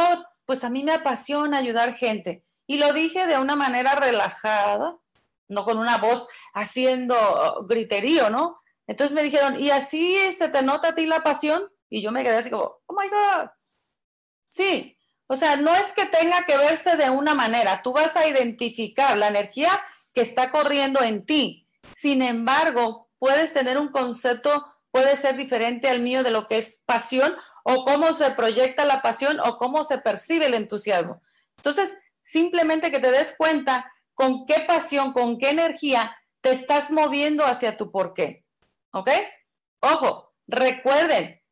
pues 0.49 0.64
a 0.64 0.71
mí 0.71 0.83
me 0.83 0.93
apasiona 0.93 1.59
ayudar 1.59 1.93
gente. 1.93 2.43
Y 2.67 2.78
lo 2.78 2.95
dije 2.95 3.26
de 3.26 3.38
una 3.38 3.55
manera 3.55 3.95
relajada, 3.97 4.97
no 5.47 5.64
con 5.67 5.76
una 5.76 5.99
voz 5.99 6.26
haciendo 6.55 7.67
griterío, 7.69 8.31
¿no? 8.31 8.59
Entonces 8.87 9.14
me 9.14 9.23
dijeron, 9.23 9.61
¿y 9.61 9.71
así 9.71 10.17
se 10.33 10.49
te 10.49 10.62
nota 10.62 10.88
a 10.88 10.95
ti 10.95 11.05
la 11.05 11.23
pasión? 11.23 11.71
Y 11.90 12.00
yo 12.00 12.12
me 12.12 12.25
quedé 12.25 12.37
así 12.37 12.49
como, 12.49 12.78
oh 12.87 12.95
my 12.95 13.11
God. 13.11 13.50
Sí, 14.49 14.97
o 15.26 15.37
sea, 15.37 15.57
no 15.57 15.75
es 15.75 15.93
que 15.93 16.07
tenga 16.07 16.47
que 16.47 16.57
verse 16.57 16.97
de 16.97 17.11
una 17.11 17.35
manera, 17.35 17.83
tú 17.83 17.93
vas 17.93 18.17
a 18.17 18.26
identificar 18.26 19.19
la 19.19 19.28
energía 19.28 19.71
que 20.14 20.23
está 20.23 20.50
corriendo 20.50 21.02
en 21.02 21.26
ti. 21.26 21.69
Sin 21.95 22.23
embargo, 22.23 23.11
puedes 23.19 23.52
tener 23.52 23.76
un 23.76 23.88
concepto, 23.88 24.64
puede 24.90 25.19
ser 25.19 25.37
diferente 25.37 25.90
al 25.90 26.00
mío 26.00 26.23
de 26.23 26.31
lo 26.31 26.49
que 26.49 26.57
es 26.57 26.81
pasión 26.87 27.37
o 27.71 27.85
cómo 27.85 28.15
se 28.15 28.31
proyecta 28.31 28.87
la 28.87 29.03
pasión 29.03 29.41
o 29.41 29.59
cómo 29.59 29.85
se 29.85 29.99
percibe 29.99 30.47
el 30.47 30.55
entusiasmo. 30.55 31.21
Entonces, 31.59 31.95
simplemente 32.23 32.91
que 32.91 32.99
te 32.99 33.11
des 33.11 33.35
cuenta 33.37 33.93
con 34.15 34.47
qué 34.47 34.61
pasión, 34.67 35.13
con 35.13 35.37
qué 35.37 35.51
energía 35.51 36.17
te 36.41 36.53
estás 36.53 36.91
moviendo 36.91 37.45
hacia 37.45 37.77
tu 37.77 37.93
porqué. 37.93 38.47
¿Ok? 38.93 39.11
Ojo, 39.83 40.33
recuerden, 40.47 41.43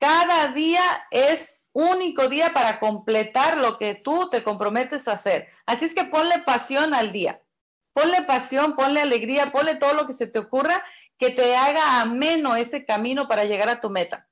cada 0.00 0.48
día 0.48 0.82
es 1.12 1.54
único 1.72 2.28
día 2.28 2.52
para 2.52 2.80
completar 2.80 3.56
lo 3.56 3.78
que 3.78 3.94
tú 3.94 4.28
te 4.30 4.42
comprometes 4.42 5.06
a 5.06 5.12
hacer. 5.12 5.48
Así 5.64 5.84
es 5.84 5.94
que 5.94 6.04
ponle 6.04 6.40
pasión 6.40 6.92
al 6.92 7.12
día. 7.12 7.40
Ponle 7.92 8.22
pasión, 8.22 8.74
ponle 8.74 9.00
alegría, 9.00 9.52
ponle 9.52 9.76
todo 9.76 9.94
lo 9.94 10.08
que 10.08 10.14
se 10.14 10.26
te 10.26 10.40
ocurra 10.40 10.84
que 11.18 11.30
te 11.30 11.54
haga 11.54 12.00
ameno 12.00 12.56
ese 12.56 12.84
camino 12.84 13.28
para 13.28 13.44
llegar 13.44 13.68
a 13.68 13.80
tu 13.80 13.90
meta. 13.90 14.26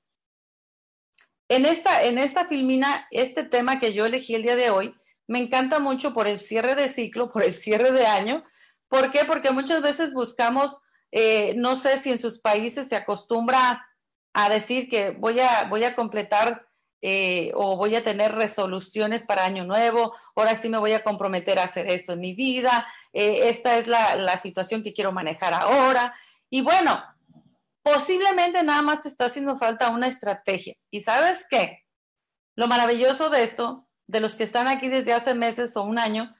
En 1.50 1.66
esta, 1.66 2.04
en 2.04 2.18
esta 2.18 2.46
filmina, 2.46 3.08
este 3.10 3.42
tema 3.42 3.80
que 3.80 3.92
yo 3.92 4.06
elegí 4.06 4.36
el 4.36 4.44
día 4.44 4.54
de 4.54 4.70
hoy, 4.70 4.94
me 5.26 5.40
encanta 5.40 5.80
mucho 5.80 6.14
por 6.14 6.28
el 6.28 6.38
cierre 6.38 6.76
de 6.76 6.88
ciclo, 6.88 7.32
por 7.32 7.42
el 7.42 7.54
cierre 7.54 7.90
de 7.90 8.06
año. 8.06 8.44
¿Por 8.86 9.10
qué? 9.10 9.24
Porque 9.24 9.50
muchas 9.50 9.82
veces 9.82 10.12
buscamos, 10.12 10.78
eh, 11.10 11.54
no 11.56 11.74
sé 11.74 11.98
si 11.98 12.12
en 12.12 12.20
sus 12.20 12.38
países 12.38 12.88
se 12.88 12.94
acostumbra 12.94 13.84
a 14.32 14.48
decir 14.48 14.88
que 14.88 15.10
voy 15.10 15.40
a, 15.40 15.64
voy 15.64 15.82
a 15.82 15.96
completar 15.96 16.68
eh, 17.02 17.50
o 17.56 17.76
voy 17.76 17.96
a 17.96 18.04
tener 18.04 18.32
resoluciones 18.32 19.24
para 19.24 19.44
año 19.44 19.64
nuevo, 19.64 20.14
ahora 20.36 20.54
sí 20.54 20.68
me 20.68 20.78
voy 20.78 20.92
a 20.92 21.02
comprometer 21.02 21.58
a 21.58 21.64
hacer 21.64 21.90
esto 21.90 22.12
en 22.12 22.20
mi 22.20 22.32
vida, 22.32 22.86
eh, 23.12 23.48
esta 23.48 23.76
es 23.76 23.88
la, 23.88 24.14
la 24.14 24.38
situación 24.38 24.84
que 24.84 24.92
quiero 24.92 25.10
manejar 25.10 25.52
ahora. 25.52 26.14
Y 26.48 26.60
bueno, 26.60 27.02
posiblemente 27.82 28.62
nada 28.62 28.82
más 28.82 29.02
te 29.02 29.08
está 29.08 29.26
haciendo 29.26 29.56
falta 29.56 29.90
una 29.90 30.06
estrategia. 30.06 30.74
¿Y 30.90 31.00
sabes 31.00 31.46
qué? 31.48 31.84
Lo 32.56 32.66
maravilloso 32.66 33.30
de 33.30 33.42
esto, 33.42 33.88
de 34.06 34.20
los 34.20 34.34
que 34.34 34.44
están 34.44 34.66
aquí 34.66 34.88
desde 34.88 35.12
hace 35.12 35.34
meses 35.34 35.76
o 35.76 35.82
un 35.82 35.98
año, 35.98 36.34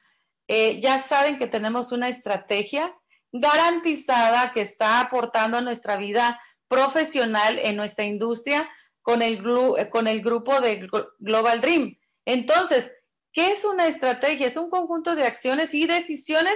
eh, 0.49 0.81
ya 0.81 1.01
saben 1.01 1.39
que 1.39 1.47
tenemos 1.47 1.93
una 1.93 2.09
estrategia 2.09 2.95
garantizada 3.33 4.53
que 4.53 4.61
está 4.61 5.01
aportando 5.01 5.59
a 5.59 5.61
nuestra 5.61 5.97
vida 5.97 6.41
profesional 6.69 7.59
en 7.59 7.77
nuestra 7.77 8.05
industria 8.05 8.69
con 9.03 9.23
el, 9.23 9.43
con 9.91 10.09
el 10.09 10.23
grupo 10.23 10.61
de 10.61 10.89
Global 11.19 11.61
Dream. 11.61 11.99
Entonces, 12.25 12.91
¿qué 13.33 13.53
es 13.53 13.65
una 13.65 13.87
estrategia? 13.87 14.47
Es 14.47 14.57
un 14.57 14.71
conjunto 14.71 15.15
de 15.15 15.25
acciones 15.25 15.75
y 15.75 15.87
decisiones 15.87 16.55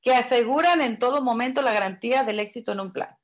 que 0.00 0.14
aseguran 0.14 0.80
en 0.80 0.98
todo 0.98 1.22
momento 1.22 1.62
la 1.62 1.72
garantía 1.72 2.24
del 2.24 2.40
éxito 2.40 2.72
en 2.72 2.80
un 2.80 2.92
plan. 2.92 3.16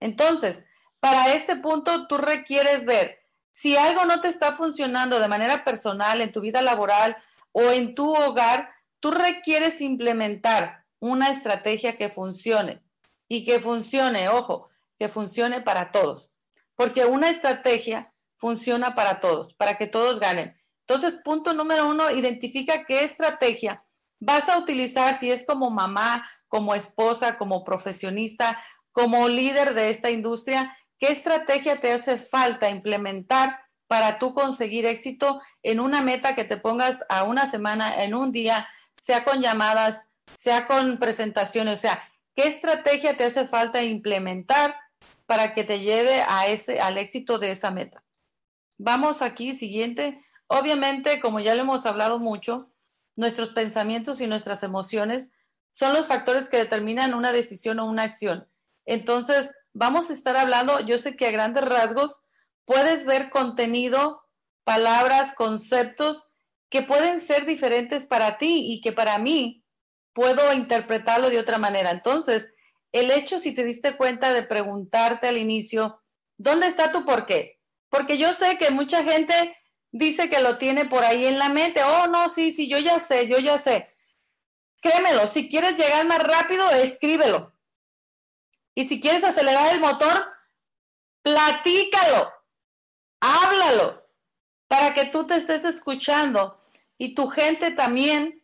Entonces, 0.00 0.64
para 1.00 1.34
este 1.34 1.56
punto 1.56 2.06
tú 2.06 2.18
requieres 2.18 2.84
ver 2.84 3.18
si 3.52 3.76
algo 3.76 4.04
no 4.04 4.20
te 4.20 4.28
está 4.28 4.52
funcionando 4.52 5.18
de 5.18 5.28
manera 5.28 5.64
personal 5.64 6.20
en 6.20 6.32
tu 6.32 6.40
vida 6.40 6.62
laboral 6.62 7.16
o 7.52 7.62
en 7.70 7.94
tu 7.94 8.14
hogar, 8.14 8.70
tú 9.00 9.10
requieres 9.10 9.80
implementar 9.80 10.84
una 11.00 11.30
estrategia 11.30 11.96
que 11.96 12.08
funcione 12.08 12.82
y 13.28 13.44
que 13.44 13.60
funcione, 13.60 14.28
ojo, 14.28 14.68
que 14.98 15.08
funcione 15.08 15.60
para 15.60 15.90
todos. 15.90 16.30
Porque 16.76 17.04
una 17.04 17.30
estrategia 17.30 18.12
funciona 18.36 18.94
para 18.94 19.20
todos, 19.20 19.54
para 19.54 19.76
que 19.76 19.86
todos 19.86 20.20
ganen. 20.20 20.56
Entonces, 20.86 21.20
punto 21.24 21.52
número 21.52 21.88
uno, 21.88 22.10
identifica 22.10 22.84
qué 22.84 23.04
estrategia 23.04 23.84
vas 24.20 24.48
a 24.48 24.58
utilizar 24.58 25.18
si 25.18 25.30
es 25.30 25.44
como 25.44 25.70
mamá, 25.70 26.28
como 26.48 26.74
esposa, 26.74 27.38
como 27.38 27.64
profesionista 27.64 28.62
como 28.92 29.28
líder 29.28 29.74
de 29.74 29.90
esta 29.90 30.10
industria, 30.10 30.76
¿qué 30.98 31.08
estrategia 31.12 31.80
te 31.80 31.92
hace 31.92 32.18
falta 32.18 32.70
implementar 32.70 33.60
para 33.86 34.18
tú 34.18 34.34
conseguir 34.34 34.86
éxito 34.86 35.40
en 35.62 35.80
una 35.80 36.02
meta 36.02 36.34
que 36.34 36.44
te 36.44 36.56
pongas 36.56 37.04
a 37.08 37.24
una 37.24 37.50
semana, 37.50 38.02
en 38.02 38.14
un 38.14 38.32
día, 38.32 38.68
sea 39.00 39.24
con 39.24 39.40
llamadas, 39.40 40.02
sea 40.36 40.66
con 40.66 40.98
presentaciones? 40.98 41.78
O 41.78 41.80
sea, 41.80 42.02
¿qué 42.34 42.48
estrategia 42.48 43.16
te 43.16 43.24
hace 43.24 43.46
falta 43.46 43.82
implementar 43.82 44.76
para 45.26 45.54
que 45.54 45.64
te 45.64 45.80
lleve 45.80 46.22
a 46.26 46.46
ese, 46.46 46.80
al 46.80 46.98
éxito 46.98 47.38
de 47.38 47.52
esa 47.52 47.70
meta? 47.70 48.04
Vamos 48.78 49.22
aquí, 49.22 49.52
siguiente. 49.52 50.24
Obviamente, 50.46 51.20
como 51.20 51.40
ya 51.40 51.54
lo 51.54 51.62
hemos 51.62 51.84
hablado 51.84 52.18
mucho, 52.18 52.70
nuestros 53.16 53.50
pensamientos 53.50 54.20
y 54.20 54.26
nuestras 54.26 54.62
emociones 54.62 55.28
son 55.72 55.92
los 55.92 56.06
factores 56.06 56.48
que 56.48 56.56
determinan 56.56 57.14
una 57.14 57.32
decisión 57.32 57.80
o 57.80 57.86
una 57.86 58.04
acción. 58.04 58.48
Entonces, 58.88 59.50
vamos 59.74 60.08
a 60.08 60.14
estar 60.14 60.34
hablando, 60.38 60.80
yo 60.80 60.98
sé 60.98 61.14
que 61.14 61.26
a 61.26 61.30
grandes 61.30 61.62
rasgos 61.62 62.18
puedes 62.64 63.04
ver 63.04 63.28
contenido, 63.28 64.22
palabras, 64.64 65.34
conceptos 65.34 66.24
que 66.70 66.80
pueden 66.80 67.20
ser 67.20 67.44
diferentes 67.44 68.06
para 68.06 68.38
ti 68.38 68.72
y 68.72 68.80
que 68.80 68.92
para 68.92 69.18
mí 69.18 69.62
puedo 70.14 70.54
interpretarlo 70.54 71.28
de 71.28 71.38
otra 71.38 71.58
manera. 71.58 71.90
Entonces, 71.90 72.48
el 72.90 73.10
hecho, 73.10 73.40
si 73.40 73.52
te 73.52 73.62
diste 73.62 73.94
cuenta 73.94 74.32
de 74.32 74.42
preguntarte 74.42 75.28
al 75.28 75.36
inicio, 75.36 76.00
¿dónde 76.38 76.66
está 76.66 76.90
tu 76.90 77.04
por 77.04 77.26
qué? 77.26 77.60
Porque 77.90 78.16
yo 78.16 78.32
sé 78.32 78.56
que 78.56 78.70
mucha 78.70 79.04
gente 79.04 79.54
dice 79.92 80.30
que 80.30 80.40
lo 80.40 80.56
tiene 80.56 80.86
por 80.86 81.04
ahí 81.04 81.26
en 81.26 81.38
la 81.38 81.50
mente. 81.50 81.82
Oh, 81.84 82.06
no, 82.06 82.30
sí, 82.30 82.52
sí, 82.52 82.68
yo 82.68 82.78
ya 82.78 83.00
sé, 83.00 83.28
yo 83.28 83.38
ya 83.38 83.58
sé. 83.58 83.94
Créemelo, 84.80 85.28
si 85.28 85.50
quieres 85.50 85.76
llegar 85.76 86.06
más 86.06 86.22
rápido, 86.22 86.70
escríbelo. 86.70 87.57
Y 88.78 88.84
si 88.84 89.00
quieres 89.00 89.24
acelerar 89.24 89.74
el 89.74 89.80
motor, 89.80 90.24
platícalo, 91.22 92.32
háblalo, 93.18 94.06
para 94.68 94.94
que 94.94 95.06
tú 95.06 95.26
te 95.26 95.34
estés 95.34 95.64
escuchando 95.64 96.62
y 96.96 97.16
tu 97.16 97.26
gente 97.26 97.72
también. 97.72 98.40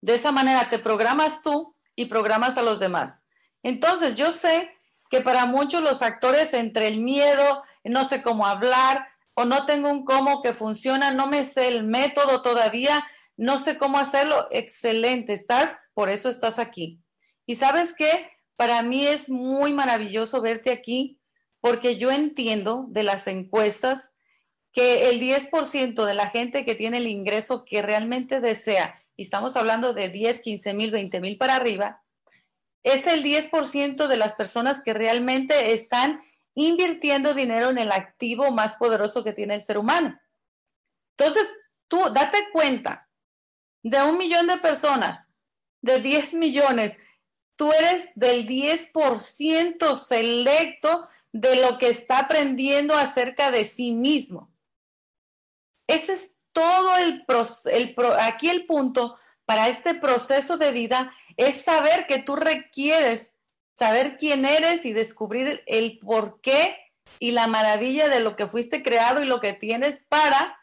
De 0.00 0.14
esa 0.14 0.32
manera 0.32 0.70
te 0.70 0.78
programas 0.78 1.42
tú 1.42 1.76
y 1.94 2.06
programas 2.06 2.56
a 2.56 2.62
los 2.62 2.78
demás. 2.78 3.20
Entonces, 3.62 4.16
yo 4.16 4.32
sé 4.32 4.74
que 5.10 5.20
para 5.20 5.44
muchos 5.44 5.82
los 5.82 6.00
actores 6.00 6.54
entre 6.54 6.88
el 6.88 7.02
miedo, 7.02 7.62
no 7.84 8.06
sé 8.06 8.22
cómo 8.22 8.46
hablar 8.46 9.06
o 9.34 9.44
no 9.44 9.66
tengo 9.66 9.90
un 9.90 10.06
cómo 10.06 10.40
que 10.40 10.54
funciona, 10.54 11.12
no 11.12 11.26
me 11.26 11.44
sé 11.44 11.68
el 11.68 11.84
método 11.84 12.40
todavía, 12.40 13.06
no 13.36 13.58
sé 13.58 13.76
cómo 13.76 13.98
hacerlo, 13.98 14.48
excelente, 14.50 15.34
estás, 15.34 15.76
por 15.92 16.08
eso 16.08 16.30
estás 16.30 16.58
aquí. 16.58 17.02
Y 17.44 17.56
sabes 17.56 17.92
qué, 17.92 18.39
para 18.60 18.82
mí 18.82 19.06
es 19.06 19.30
muy 19.30 19.72
maravilloso 19.72 20.42
verte 20.42 20.70
aquí 20.70 21.18
porque 21.60 21.96
yo 21.96 22.10
entiendo 22.10 22.84
de 22.88 23.04
las 23.04 23.26
encuestas 23.26 24.10
que 24.70 25.08
el 25.08 25.18
10% 25.18 26.04
de 26.04 26.12
la 26.12 26.28
gente 26.28 26.66
que 26.66 26.74
tiene 26.74 26.98
el 26.98 27.06
ingreso 27.06 27.64
que 27.64 27.80
realmente 27.80 28.38
desea, 28.42 29.02
y 29.16 29.22
estamos 29.22 29.56
hablando 29.56 29.94
de 29.94 30.10
10, 30.10 30.42
15 30.42 30.74
mil, 30.74 30.90
20 30.90 31.20
mil 31.20 31.38
para 31.38 31.56
arriba, 31.56 32.02
es 32.82 33.06
el 33.06 33.24
10% 33.24 34.08
de 34.08 34.16
las 34.18 34.34
personas 34.34 34.82
que 34.82 34.92
realmente 34.92 35.72
están 35.72 36.20
invirtiendo 36.54 37.32
dinero 37.32 37.70
en 37.70 37.78
el 37.78 37.90
activo 37.90 38.50
más 38.50 38.76
poderoso 38.76 39.24
que 39.24 39.32
tiene 39.32 39.54
el 39.54 39.62
ser 39.62 39.78
humano. 39.78 40.20
Entonces, 41.16 41.48
tú 41.88 41.98
date 42.12 42.36
cuenta 42.52 43.08
de 43.82 44.02
un 44.02 44.18
millón 44.18 44.48
de 44.48 44.58
personas, 44.58 45.30
de 45.80 46.02
10 46.02 46.34
millones, 46.34 46.98
tú 47.60 47.74
eres 47.74 48.08
del 48.14 48.48
10% 48.48 49.94
selecto 49.94 51.06
de 51.30 51.56
lo 51.56 51.76
que 51.76 51.90
está 51.90 52.20
aprendiendo 52.20 52.94
acerca 52.94 53.50
de 53.50 53.66
sí 53.66 53.92
mismo. 53.92 54.50
Ese 55.86 56.14
es 56.14 56.34
todo 56.52 56.96
el, 56.96 57.26
el 57.70 57.94
aquí 58.18 58.48
el 58.48 58.64
punto 58.64 59.18
para 59.44 59.68
este 59.68 59.92
proceso 59.92 60.56
de 60.56 60.72
vida 60.72 61.12
es 61.36 61.60
saber 61.60 62.06
que 62.06 62.22
tú 62.22 62.34
requieres 62.34 63.34
saber 63.78 64.16
quién 64.16 64.46
eres 64.46 64.86
y 64.86 64.94
descubrir 64.94 65.62
el 65.66 65.98
por 65.98 66.40
qué 66.40 66.78
y 67.18 67.32
la 67.32 67.46
maravilla 67.46 68.08
de 68.08 68.20
lo 68.20 68.36
que 68.36 68.46
fuiste 68.46 68.82
creado 68.82 69.22
y 69.22 69.26
lo 69.26 69.38
que 69.40 69.52
tienes 69.52 70.02
para 70.08 70.58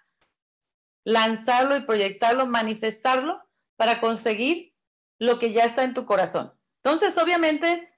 lanzarlo 1.04 1.77
y 1.77 1.82
proyectarlo, 1.82 2.48
manifestarlo 2.48 3.39
para 3.75 4.01
conseguir 4.01 4.74
lo 5.20 5.38
que 5.38 5.54
ya 5.54 5.63
está 5.63 5.84
en 5.84 5.94
tu 5.94 6.08
corazón. 6.08 6.57
Entonces, 6.88 7.17
obviamente, 7.17 7.89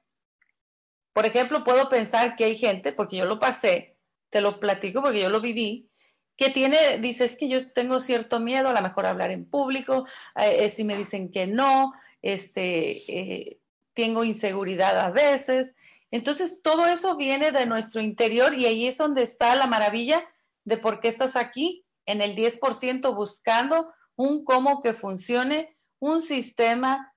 por 1.13 1.27
ejemplo, 1.27 1.63
puedo 1.63 1.89
pensar 1.89 2.35
que 2.35 2.45
hay 2.45 2.57
gente, 2.57 2.91
porque 2.91 3.17
yo 3.17 3.25
lo 3.25 3.37
pasé, 3.37 3.99
te 4.31 4.41
lo 4.41 4.59
platico 4.59 5.03
porque 5.03 5.21
yo 5.21 5.29
lo 5.29 5.41
viví, 5.41 5.91
que 6.35 6.49
tiene, 6.49 6.97
dices 6.97 7.37
que 7.37 7.47
yo 7.47 7.71
tengo 7.71 7.99
cierto 7.99 8.39
miedo 8.39 8.67
a 8.67 8.73
lo 8.73 8.81
mejor 8.81 9.05
hablar 9.05 9.29
en 9.29 9.47
público, 9.47 10.07
eh, 10.35 10.65
eh, 10.65 10.69
si 10.71 10.83
me 10.83 10.97
dicen 10.97 11.29
que 11.29 11.45
no, 11.45 11.93
este, 12.23 13.03
eh, 13.13 13.59
tengo 13.93 14.23
inseguridad 14.23 14.99
a 14.99 15.11
veces. 15.11 15.71
Entonces, 16.09 16.63
todo 16.63 16.87
eso 16.87 17.15
viene 17.15 17.51
de 17.51 17.67
nuestro 17.67 18.01
interior 18.01 18.55
y 18.55 18.65
ahí 18.65 18.87
es 18.87 18.97
donde 18.97 19.21
está 19.21 19.53
la 19.53 19.67
maravilla 19.67 20.27
de 20.63 20.77
por 20.77 20.99
qué 20.99 21.09
estás 21.09 21.35
aquí 21.35 21.85
en 22.07 22.23
el 22.23 22.35
10% 22.35 23.13
buscando 23.13 23.93
un 24.15 24.43
cómo 24.43 24.81
que 24.81 24.95
funcione, 24.95 25.77
un 25.99 26.23
sistema, 26.23 27.13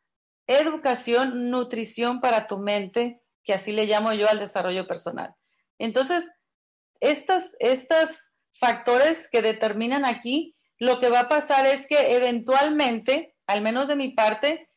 educación, 0.46 1.50
nutrición 1.50 2.20
para 2.20 2.46
tu 2.46 2.58
mente, 2.58 3.22
que 3.44 3.54
así 3.54 3.72
le 3.72 3.86
llamo 3.86 4.12
yo 4.12 4.28
al 4.28 4.38
desarrollo 4.38 4.86
personal. 4.86 5.34
Entonces, 5.78 6.30
estas, 7.00 7.50
estos 7.58 8.30
factores 8.58 9.28
que 9.28 9.42
determinan 9.42 10.04
aquí, 10.04 10.56
lo 10.78 11.00
que 11.00 11.08
va 11.08 11.20
a 11.20 11.28
pasar 11.28 11.66
es 11.66 11.86
que 11.86 12.16
eventualmente, 12.16 13.36
al 13.46 13.60
menos 13.60 13.88
de 13.88 13.96
mi 13.96 14.10
parte, 14.10 14.70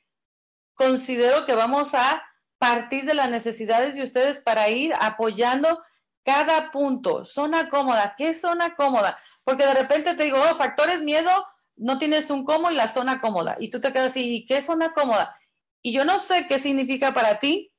considero 0.74 1.46
que 1.46 1.54
vamos 1.54 1.94
a 1.94 2.24
partir 2.58 3.06
de 3.06 3.14
las 3.14 3.30
necesidades 3.30 3.96
de 3.96 4.04
ustedes 4.04 4.42
para 4.42 4.70
ir 4.70 4.94
apoyando 5.00 5.84
cada 6.24 6.72
punto. 6.72 7.24
Zona 7.26 7.70
cómoda. 7.70 8.16
¿Qué 8.18 8.34
zona 8.34 8.76
cómoda? 8.76 9.18
Porque 9.44 9.66
de 9.66 9.76
repente 9.76 10.16
te 10.16 10.24
digo, 10.24 10.40
oh, 10.40 10.56
factores 10.56 11.02
miedo, 11.02 11.32
no 11.76 11.98
tienes 12.00 12.30
un 12.30 12.44
cómo 12.44 12.72
y 12.72 12.76
la 12.76 12.88
zona 12.88 13.22
cómoda. 13.22 13.56
Y 13.60 13.70
tú 13.70 13.80
te 13.80 13.94
quedas 13.94 14.08
así, 14.12 14.36
¿y 14.36 14.46
qué 14.46 14.62
zona 14.62 14.94
cómoda? 14.94 15.38
Y 15.86 15.92
yo 15.92 16.04
no 16.04 16.20
sé 16.20 16.48
qué 16.50 16.58
significa 16.58 17.14
para 17.14 17.38
ti, 17.38 17.72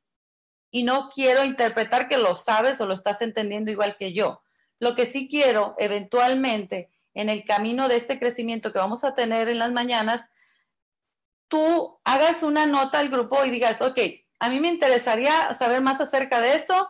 y 0.70 0.84
no 0.84 1.10
quiero 1.12 1.42
interpretar 1.42 2.06
que 2.06 2.18
lo 2.18 2.36
sabes 2.36 2.80
o 2.80 2.86
lo 2.86 2.94
estás 2.94 3.20
entendiendo 3.20 3.72
igual 3.72 3.96
que 3.96 4.12
yo. 4.12 4.44
Lo 4.78 4.94
que 4.94 5.06
sí 5.06 5.26
quiero 5.28 5.74
eventualmente 5.76 6.88
en 7.14 7.30
el 7.30 7.44
camino 7.44 7.88
de 7.88 7.96
este 7.96 8.20
crecimiento 8.20 8.72
que 8.72 8.78
vamos 8.78 9.02
a 9.02 9.16
tener 9.16 9.48
en 9.48 9.58
las 9.58 9.72
mañanas, 9.72 10.24
tú 11.48 11.98
hagas 12.04 12.44
una 12.44 12.64
nota 12.64 13.00
al 13.00 13.08
grupo 13.08 13.44
y 13.44 13.50
digas, 13.50 13.82
ok, 13.82 13.98
a 14.38 14.50
mí 14.50 14.60
me 14.60 14.68
interesaría 14.68 15.52
saber 15.54 15.80
más 15.80 16.00
acerca 16.00 16.40
de 16.40 16.54
esto. 16.54 16.88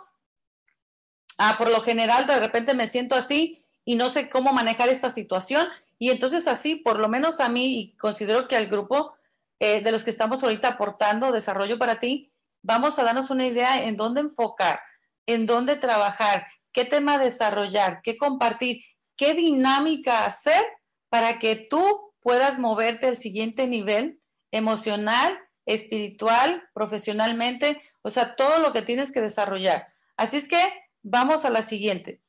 Ah, 1.39 1.57
por 1.57 1.71
lo 1.71 1.81
general, 1.81 2.27
de 2.27 2.41
repente 2.41 2.75
me 2.75 2.89
siento 2.89 3.15
así 3.15 3.65
y 3.87 3.95
no 3.95 4.11
sé 4.11 4.29
cómo 4.29 4.53
manejar 4.53 4.91
esta 4.91 5.09
situación. 5.09 5.67
Y 5.99 6.11
entonces 6.11 6.47
así, 6.47 6.77
por 6.77 6.99
lo 6.99 7.09
menos 7.09 7.41
a 7.41 7.49
mí, 7.49 7.81
y 7.81 7.97
considero 7.97 8.49
que 8.49 8.57
al 8.57 8.67
grupo 8.67 9.16
eh, 9.59 9.81
de 9.81 9.93
los 9.93 10.05
que 10.05 10.11
estamos 10.11 10.43
ahorita 10.43 10.69
aportando 10.69 11.33
desarrollo 11.33 11.79
para 11.79 11.99
ti, 11.99 12.33
vamos 12.63 12.99
a 12.99 13.05
darnos 13.05 13.31
una 13.31 13.47
idea 13.47 13.83
en 13.85 13.97
dónde 13.97 14.21
enfocar, 14.21 14.81
en 15.27 15.47
dónde 15.47 15.77
trabajar, 15.77 16.47
qué 16.73 16.85
tema 16.85 17.19
desarrollar, 17.19 18.01
qué 18.03 18.17
compartir, 18.17 18.85
qué 19.17 19.35
dinámica 19.35 20.25
hacer 20.27 20.63
para 21.09 21.39
que 21.39 21.57
tú 21.57 22.13
puedas 22.21 22.59
moverte 22.59 23.07
al 23.07 23.19
siguiente 23.19 23.67
nivel 23.67 24.21
emocional, 24.51 25.39
espiritual, 25.65 26.69
profesionalmente, 26.75 27.81
o 28.03 28.11
sea, 28.11 28.37
todo 28.37 28.59
lo 28.59 28.73
que 28.73 28.83
tienes 28.83 29.13
que 29.13 29.21
desarrollar. 29.21 29.89
Así 30.17 30.37
es 30.37 30.49
que 30.49 30.61
vamos 31.03 31.45
a 31.45 31.51
la 31.51 31.63
siguiente. 31.63 32.21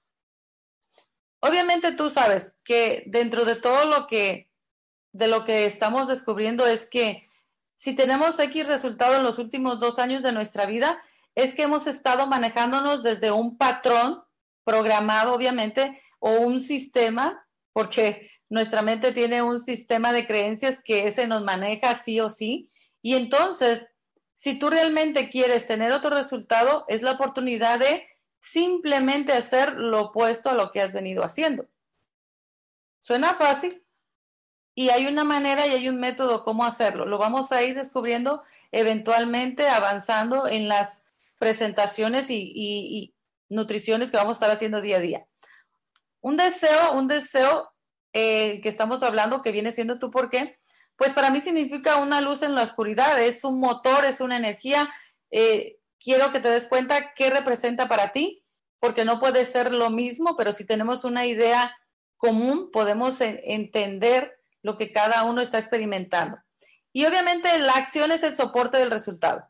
Obviamente 1.40 1.92
tú 1.92 2.10
sabes 2.10 2.58
que 2.64 3.04
dentro 3.08 3.46
de 3.46 3.56
todo 3.56 3.86
lo 3.86 4.08
que 4.08 4.47
de 5.12 5.28
lo 5.28 5.44
que 5.46 5.66
estamos 5.66 6.08
descubriendo 6.08 6.66
es 6.66 6.88
que 6.88 7.28
si 7.76 7.96
tenemos 7.96 8.40
X 8.40 8.68
resultado 8.68 9.16
en 9.16 9.24
los 9.24 9.40
últimos 9.40 9.80
dos 9.80 10.00
años 10.00 10.24
de 10.24 10.32
nuestra 10.32 10.66
vida, 10.66 11.02
es 11.36 11.54
que 11.54 11.64
hemos 11.64 11.86
estado 11.86 12.26
manejándonos 12.26 13.04
desde 13.04 13.32
un 13.32 13.58
patrón 13.58 14.24
programado, 14.64 15.34
obviamente, 15.34 16.02
o 16.20 16.32
un 16.32 16.62
sistema, 16.62 17.48
porque 17.74 18.32
nuestra 18.50 18.82
mente 18.82 19.12
tiene 19.12 19.42
un 19.42 19.60
sistema 19.60 20.12
de 20.12 20.26
creencias 20.26 20.82
que 20.82 21.08
ese 21.08 21.28
nos 21.28 21.44
maneja 21.44 22.02
sí 22.04 22.20
o 22.20 22.30
sí. 22.30 22.70
Y 23.02 23.16
entonces, 23.16 23.86
si 24.34 24.58
tú 24.58 24.70
realmente 24.70 25.30
quieres 25.30 25.68
tener 25.68 25.92
otro 25.92 26.10
resultado, 26.10 26.86
es 26.88 27.02
la 27.02 27.12
oportunidad 27.12 27.80
de 27.80 28.08
simplemente 28.40 29.34
hacer 29.34 29.74
lo 29.76 30.06
opuesto 30.06 30.50
a 30.50 30.56
lo 30.56 30.72
que 30.72 30.82
has 30.82 30.94
venido 30.94 31.24
haciendo. 31.24 31.68
Suena 33.00 33.36
fácil, 33.36 33.84
y 34.78 34.92
hay 34.92 35.08
una 35.08 35.24
manera 35.24 35.66
y 35.66 35.72
hay 35.72 35.90
un 35.90 36.00
método 36.00 36.44
cómo 36.44 36.64
hacerlo. 36.64 37.08
Lo 37.08 37.18
vamos 37.18 37.52
a 37.52 37.64
ir 37.64 37.74
descubriendo 37.74 38.44
eventualmente 38.72 39.68
avanzando 39.68 40.48
en 40.48 40.68
las 40.68 41.02
presentaciones 41.40 42.28
y, 42.30 43.16
nutriciones 43.50 44.12
que 44.12 44.18
vamos 44.18 44.36
a 44.36 44.40
estar 44.40 44.52
haciendo 44.52 44.80
día 44.80 44.98
a 44.98 45.00
día. 45.00 45.26
Un 46.22 46.38
deseo, 46.38 46.92
un 46.94 47.08
deseo 47.08 47.72
eh, 48.14 48.62
que 48.62 48.70
estamos 48.70 49.02
hablando 49.02 49.42
que 49.42 49.52
viene 49.52 49.72
siendo 49.72 49.98
tú 49.98 50.12
por 50.12 50.30
qué, 50.30 50.60
pues 50.96 51.12
para 51.12 51.32
mí 51.32 51.42
significa 51.42 51.96
una 51.96 52.22
luz 52.22 52.44
en 52.44 52.54
la 52.54 52.62
oscuridad, 52.62 53.20
es 53.20 53.44
un 53.44 53.60
motor, 53.60 54.06
es 54.06 54.22
una 54.22 54.38
energía. 54.38 54.94
Eh, 55.32 55.80
quiero 56.00 56.32
que 56.32 56.40
te 56.40 56.52
des 56.52 56.68
cuenta 56.68 57.16
qué 57.16 57.32
representa 57.32 57.88
para 57.88 58.12
ti, 58.12 58.44
porque 58.80 59.06
no 59.06 59.20
puede 59.20 59.44
ser 59.46 59.72
lo 59.72 59.90
mismo, 59.90 60.36
pero 60.36 60.54
si 60.54 60.68
tenemos 60.68 61.04
una 61.04 61.26
idea 61.26 61.76
común, 62.18 62.70
podemos 62.72 63.22
entender 63.22 64.37
lo 64.68 64.78
que 64.78 64.92
cada 64.92 65.24
uno 65.24 65.40
está 65.40 65.60
experimentando. 65.60 66.40
Y 66.92 67.06
obviamente 67.06 67.58
la 67.58 67.72
acción 67.72 68.12
es 68.12 68.22
el 68.24 68.36
soporte 68.36 68.78
del 68.78 68.92
resultado. 68.92 69.48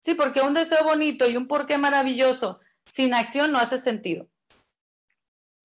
Sí, 0.00 0.14
porque 0.14 0.40
un 0.40 0.52
deseo 0.52 0.82
bonito 0.82 1.30
y 1.30 1.36
un 1.36 1.46
porqué 1.46 1.78
maravilloso 1.78 2.58
sin 2.84 3.14
acción 3.14 3.52
no 3.52 3.60
hace 3.60 3.78
sentido. 3.78 4.26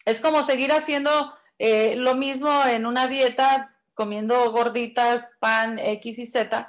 Es 0.05 0.21
como 0.21 0.45
seguir 0.45 0.71
haciendo 0.71 1.33
eh, 1.57 1.95
lo 1.95 2.13
mismo 2.13 2.51
en 2.67 2.85
una 2.85 3.07
dieta, 3.07 3.75
comiendo 3.95 4.51
gorditas, 4.51 5.27
pan 5.39 5.79
X 5.79 6.19
y 6.19 6.27
Z 6.27 6.67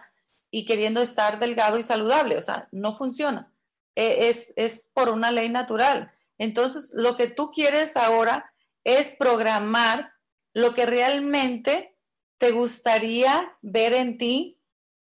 y 0.51 0.65
queriendo 0.65 1.03
estar 1.03 1.39
delgado 1.39 1.77
y 1.77 1.83
saludable. 1.83 2.39
O 2.39 2.43
sea, 2.43 2.69
no 2.73 2.95
funciona. 2.95 3.53
E, 3.95 4.31
es, 4.31 4.55
es 4.57 4.89
por 4.95 5.11
una 5.11 5.31
ley 5.31 5.51
natural. 5.51 6.11
Entonces, 6.39 6.91
lo 6.95 7.17
que 7.17 7.27
tú 7.27 7.51
quieres 7.51 7.99
ahora 7.99 8.51
es 8.83 9.13
programar 9.13 10.15
lo 10.55 10.73
que 10.73 10.87
realmente 10.87 11.94
te 12.39 12.51
gustaría 12.51 13.57
ver 13.63 13.95
en 13.95 14.19
ti? 14.19 14.61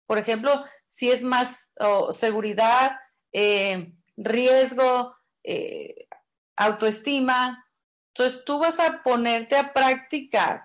Por 0.07 0.19
ejemplo, 0.19 0.65
si 0.87 1.11
es 1.11 1.23
más 1.23 1.71
seguridad, 2.13 2.99
eh, 3.33 3.93
riesgo, 4.17 5.15
eh, 5.45 6.09
autoestima. 6.57 7.65
Entonces 8.09 8.45
tú 8.45 8.59
vas 8.59 8.81
a 8.81 9.03
ponerte 9.03 9.57
a 9.57 9.73
practicar 9.73 10.65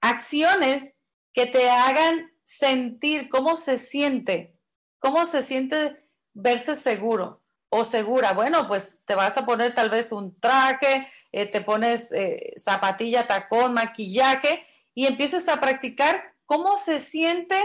acciones 0.00 0.92
que 1.32 1.46
te 1.46 1.70
hagan 1.70 2.32
sentir 2.44 3.28
cómo 3.28 3.56
se 3.56 3.78
siente, 3.78 4.58
cómo 4.98 5.26
se 5.26 5.42
siente 5.42 6.10
verse 6.34 6.76
seguro 6.76 7.42
o 7.68 7.84
segura. 7.84 8.32
Bueno, 8.32 8.66
pues 8.68 8.98
te 9.04 9.14
vas 9.14 9.36
a 9.36 9.46
poner 9.46 9.74
tal 9.74 9.90
vez 9.90 10.12
un 10.12 10.38
traje, 10.40 11.08
eh, 11.32 11.46
te 11.46 11.60
pones 11.60 12.10
zapatilla, 12.58 13.26
tacón, 13.26 13.74
maquillaje 13.74 14.66
y 14.96 15.06
empieces 15.06 15.46
a 15.48 15.60
practicar 15.60 16.32
cómo 16.46 16.78
se 16.78 17.00
siente 17.00 17.56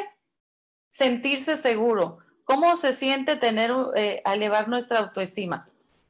sentirse 0.89 1.55
seguro, 1.55 2.17
cómo 2.43 2.75
se 2.75 2.91
siente 2.91 3.37
tener, 3.37 3.71
eh, 3.95 4.21
elevar 4.25 4.67
nuestra 4.67 4.99
autoestima. 4.99 5.65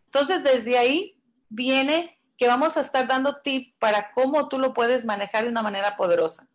Entonces, 0.05 0.43
desde 0.43 0.79
ahí 0.79 1.15
viene 1.47 2.19
que 2.38 2.47
vamos 2.47 2.75
a 2.75 2.81
estar 2.81 3.07
dando 3.07 3.39
tips 3.39 3.75
para 3.77 4.12
cómo 4.13 4.49
tú 4.49 4.57
lo 4.57 4.73
puedes 4.73 5.05
manejar 5.05 5.43
de 5.43 5.51
una 5.51 5.62
manera 5.62 5.95
poderosa. 5.95 6.47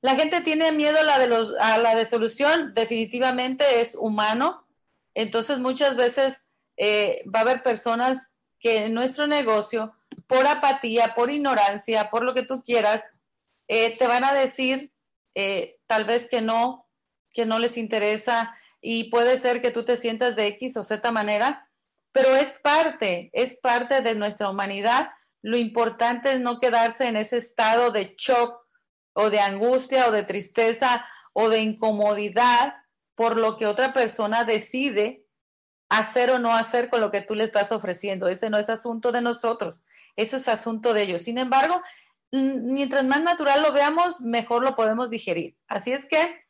La 0.00 0.16
gente 0.16 0.40
tiene 0.40 0.72
miedo 0.72 0.98
a 0.98 1.04
la 1.04 1.20
de 1.20 1.28
los, 1.28 1.54
a 1.60 1.78
la 1.78 2.04
solución, 2.04 2.74
definitivamente 2.74 3.80
es 3.80 3.94
humano. 3.94 4.66
Entonces, 5.14 5.60
muchas 5.60 5.94
veces 5.94 6.42
eh, 6.76 7.22
va 7.32 7.38
a 7.38 7.42
haber 7.42 7.62
personas 7.62 8.32
que 8.58 8.86
en 8.86 8.94
nuestro 8.94 9.28
negocio, 9.28 9.94
por 10.26 10.44
apatía, 10.44 11.14
por 11.14 11.30
ignorancia, 11.30 12.10
por 12.10 12.24
lo 12.24 12.34
que 12.34 12.42
tú 12.42 12.64
quieras, 12.64 13.04
eh, 13.68 13.96
te 13.96 14.06
van 14.06 14.24
a 14.24 14.32
decir 14.32 14.92
eh, 15.34 15.78
tal 15.86 16.04
vez 16.04 16.28
que 16.28 16.40
no, 16.40 16.88
que 17.32 17.46
no 17.46 17.58
les 17.58 17.76
interesa 17.76 18.56
y 18.80 19.10
puede 19.10 19.38
ser 19.38 19.62
que 19.62 19.70
tú 19.70 19.84
te 19.84 19.96
sientas 19.96 20.36
de 20.36 20.46
X 20.48 20.76
o 20.76 20.84
Z 20.84 21.10
manera, 21.12 21.68
pero 22.12 22.34
es 22.34 22.58
parte, 22.60 23.30
es 23.32 23.56
parte 23.56 24.00
de 24.00 24.14
nuestra 24.14 24.48
humanidad. 24.48 25.10
Lo 25.42 25.56
importante 25.56 26.32
es 26.32 26.40
no 26.40 26.60
quedarse 26.60 27.08
en 27.08 27.16
ese 27.16 27.36
estado 27.36 27.90
de 27.90 28.14
shock 28.16 28.58
o 29.12 29.30
de 29.30 29.40
angustia 29.40 30.08
o 30.08 30.12
de 30.12 30.22
tristeza 30.22 31.06
o 31.32 31.48
de 31.48 31.60
incomodidad 31.60 32.74
por 33.14 33.36
lo 33.36 33.56
que 33.56 33.66
otra 33.66 33.92
persona 33.92 34.44
decide 34.44 35.26
hacer 35.88 36.30
o 36.30 36.38
no 36.38 36.52
hacer 36.52 36.90
con 36.90 37.00
lo 37.00 37.10
que 37.10 37.22
tú 37.22 37.34
le 37.34 37.44
estás 37.44 37.72
ofreciendo. 37.72 38.28
Ese 38.28 38.50
no 38.50 38.58
es 38.58 38.70
asunto 38.70 39.12
de 39.12 39.20
nosotros, 39.20 39.82
eso 40.16 40.36
es 40.36 40.48
asunto 40.48 40.94
de 40.94 41.02
ellos. 41.02 41.22
Sin 41.22 41.38
embargo, 41.38 41.82
mientras 42.32 43.04
más 43.04 43.22
natural 43.22 43.62
lo 43.62 43.72
veamos, 43.72 44.20
mejor 44.20 44.62
lo 44.62 44.74
podemos 44.74 45.10
digerir. 45.10 45.56
Así 45.68 45.92
es 45.92 46.06
que 46.06 46.44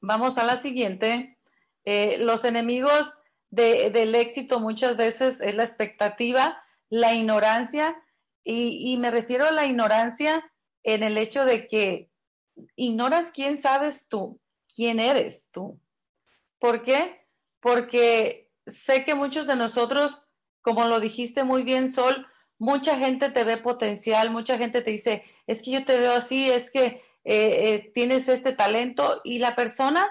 vamos 0.00 0.38
a 0.38 0.44
la 0.44 0.60
siguiente. 0.60 1.38
Eh, 1.84 2.18
los 2.18 2.44
enemigos 2.44 3.14
del 3.50 4.14
éxito 4.14 4.58
muchas 4.58 4.96
veces 4.96 5.40
es 5.40 5.54
la 5.54 5.64
expectativa, 5.64 6.62
la 6.88 7.14
ignorancia, 7.14 7.96
y, 8.42 8.92
y 8.92 8.96
me 8.98 9.10
refiero 9.10 9.46
a 9.46 9.52
la 9.52 9.64
ignorancia 9.64 10.50
en 10.82 11.02
el 11.02 11.16
hecho 11.16 11.44
de 11.44 11.66
que 11.66 12.10
ignoras 12.76 13.30
quién 13.30 13.60
sabes 13.60 14.06
tú, 14.08 14.40
quién 14.74 14.98
eres 14.98 15.46
tú. 15.50 15.80
¿Por 16.58 16.82
qué? 16.82 17.26
Porque 17.60 18.50
sé 18.66 19.04
que 19.04 19.14
muchos 19.14 19.46
de 19.46 19.56
nosotros, 19.56 20.18
como 20.62 20.86
lo 20.86 21.00
dijiste 21.00 21.44
muy 21.44 21.62
bien, 21.62 21.90
Sol, 21.90 22.26
mucha 22.64 22.96
gente 22.96 23.28
te 23.28 23.44
ve 23.44 23.58
potencial, 23.58 24.30
mucha 24.30 24.56
gente 24.56 24.80
te 24.80 24.90
dice, 24.90 25.22
es 25.46 25.62
que 25.62 25.72
yo 25.72 25.84
te 25.84 25.98
veo 25.98 26.14
así, 26.14 26.50
es 26.50 26.70
que 26.70 26.84
eh, 26.84 27.02
eh, 27.24 27.90
tienes 27.92 28.28
este 28.28 28.52
talento 28.52 29.20
y 29.22 29.38
la 29.38 29.54
persona, 29.54 30.10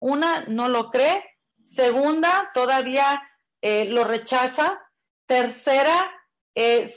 una, 0.00 0.44
no 0.44 0.68
lo 0.68 0.90
cree, 0.90 1.24
segunda, 1.62 2.50
todavía 2.52 3.22
eh, 3.62 3.86
lo 3.86 4.04
rechaza, 4.04 4.82
tercera, 5.26 6.12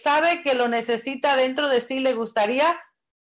sabe 0.04 0.43
que 0.43 0.54
lo 0.54 0.67
necesita 0.67 1.36
dentro 1.36 1.70
de 1.70 1.82
sí, 1.82 2.00
le 2.00 2.13
gustaría, 2.13 2.80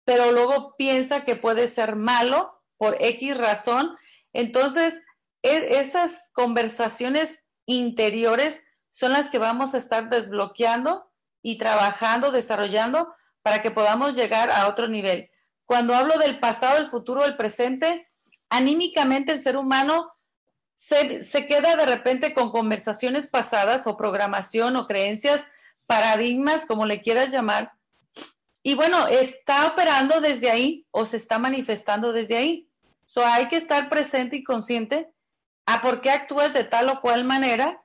pero 0.03 0.31
luego 0.31 0.75
piensa 0.75 1.23
que 1.23 1.37
puede 1.37 1.67
ser 1.67 1.95
malo 1.95 2.61
por 2.77 2.97
X 2.99 3.37
razón. 3.37 3.95
Entonces, 4.33 5.01
e, 5.43 5.79
esas 5.79 6.29
conversaciones 6.33 7.41
interiores 7.67 8.59
son 8.89 9.13
las 9.13 9.29
que 9.29 9.37
vamos 9.37 9.73
a 9.73 9.77
estar 9.77 10.09
desbloqueando 10.09 11.08
y 11.41 11.57
trabajando, 11.57 12.31
desarrollando 12.31 13.13
para 13.41 13.61
que 13.61 13.71
podamos 13.71 14.13
llegar 14.13 14.49
a 14.51 14.67
otro 14.67 14.87
nivel. 14.87 15.29
Cuando 15.65 15.95
hablo 15.95 16.17
del 16.17 16.39
pasado, 16.39 16.77
el 16.77 16.87
futuro, 16.87 17.25
el 17.25 17.37
presente, 17.37 18.07
anímicamente 18.49 19.31
el 19.31 19.41
ser 19.41 19.57
humano 19.57 20.11
se, 20.75 21.23
se, 21.23 21.45
queda 21.45 21.75
de 21.75 21.85
repente 21.85 22.33
con 22.33 22.51
conversaciones 22.51 23.27
pasadas 23.27 23.85
o 23.85 23.97
programación 23.97 24.75
o 24.75 24.87
creencias, 24.87 25.45
paradigmas, 25.85 26.65
como 26.65 26.85
le 26.85 27.01
quieras 27.01 27.29
llamar, 27.29 27.73
y 28.61 28.75
bueno, 28.75 29.07
está 29.07 29.67
operando 29.67 30.19
desde 30.21 30.51
ahí 30.51 30.85
o 30.91 31.05
se 31.05 31.17
está 31.17 31.39
manifestando 31.39 32.11
desde 32.11 32.37
ahí. 32.37 32.69
So, 33.05 33.25
hay 33.25 33.47
que 33.47 33.55
estar 33.55 33.89
presente 33.89 34.35
y 34.35 34.43
consciente 34.43 35.09
a 35.65 35.81
por 35.81 36.01
qué 36.01 36.11
actúas 36.11 36.53
de 36.53 36.63
tal 36.63 36.89
o 36.89 37.01
cual 37.01 37.23
manera 37.23 37.81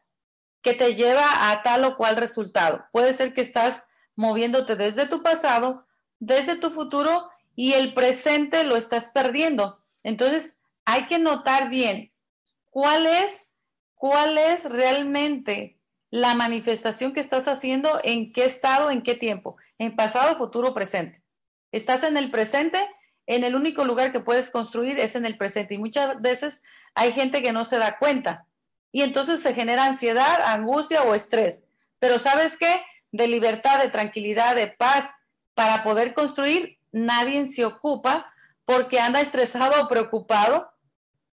que 0.65 0.73
te 0.73 0.95
lleva 0.95 1.51
a 1.51 1.63
tal 1.63 1.85
o 1.85 1.97
cual 1.97 2.17
resultado. 2.17 2.87
Puede 2.91 3.13
ser 3.13 3.35
que 3.35 3.43
estás 3.43 3.85
moviéndote 4.17 4.77
desde 4.77 5.07
tu 5.07 5.23
pasado, 5.23 5.87
desde 6.19 6.57
tu 6.57 6.71
futuro 6.71 7.29
y 7.55 7.75
el 7.75 7.93
presente 7.93 8.65
lo 8.65 8.75
estás 8.77 9.11
perdiendo. 9.11 9.85
Entonces, 10.03 10.57
hay 10.87 11.05
que 11.05 11.19
notar 11.19 11.69
bien 11.69 12.13
cuál 12.71 13.07
es, 13.07 13.47
cuál 13.95 14.39
es 14.39 14.65
realmente 14.65 15.79
la 16.11 16.35
manifestación 16.35 17.13
que 17.13 17.21
estás 17.21 17.47
haciendo, 17.47 18.01
en 18.03 18.33
qué 18.33 18.47
estado, 18.47 18.91
en 18.91 19.03
qué 19.03 19.15
tiempo, 19.15 19.57
en 19.79 19.95
pasado, 19.95 20.39
futuro, 20.39 20.73
presente. 20.73 21.23
Estás 21.73 22.05
en 22.05 22.17
el 22.17 22.31
presente, 22.31 22.79
en 23.27 23.45
el 23.45 23.55
único 23.55 23.85
lugar 23.85 24.13
que 24.13 24.21
puedes 24.21 24.49
construir 24.49 24.99
es 24.99 25.15
en 25.15 25.27
el 25.27 25.37
presente. 25.37 25.75
Y 25.75 25.79
muchas 25.79 26.23
veces 26.23 26.63
hay 26.95 27.13
gente 27.13 27.43
que 27.43 27.53
no 27.53 27.67
se 27.67 27.79
da 27.79 27.99
cuenta. 27.99 28.47
Y 28.95 29.03
entonces 29.03 29.41
se 29.41 29.53
genera 29.55 29.87
ansiedad, 29.87 30.41
angustia 30.47 31.03
o 31.03 31.17
estrés. 31.17 31.65
Pero 31.99 32.21
sabes 32.21 32.57
qué? 32.57 32.81
De 33.11 33.27
libertad, 33.27 33.83
de 33.83 33.89
tranquilidad, 33.89 34.55
de 34.55 34.69
paz, 34.69 35.11
para 35.55 35.83
poder 35.83 36.15
construir, 36.15 36.79
nadie 36.93 37.45
se 37.49 37.65
ocupa 37.65 38.33
porque 38.65 39.01
anda 39.01 39.21
estresado 39.21 39.83
o 39.83 39.89
preocupado 39.89 40.71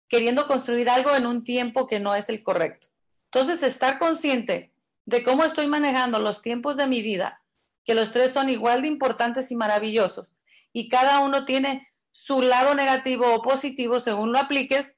queriendo 0.07 0.47
construir 0.47 0.89
algo 0.89 1.17
en 1.17 1.27
un 1.27 1.43
tiempo 1.43 1.89
que 1.89 1.99
no 1.99 2.15
es 2.15 2.29
el 2.29 2.45
correcto. 2.45 2.87
Entonces, 3.25 3.65
estar 3.65 3.99
consciente 3.99 4.73
de 5.05 5.25
cómo 5.25 5.43
estoy 5.43 5.67
manejando 5.67 6.21
los 6.21 6.43
tiempos 6.43 6.77
de 6.77 6.87
mi 6.87 7.03
vida, 7.03 7.43
que 7.85 7.97
los 7.97 8.13
tres 8.13 8.33
son 8.33 8.51
igual 8.51 8.83
de 8.83 8.89
importantes 8.89 9.51
y 9.51 9.57
maravillosos, 9.57 10.31
y 10.73 10.89
cada 10.89 11.19
uno 11.19 11.45
tiene 11.45 11.89
su 12.13 12.41
lado 12.41 12.77
negativo 12.77 13.35
o 13.35 13.43
positivo 13.43 13.99
según 13.99 14.31
lo 14.31 14.39
apliques, 14.39 14.95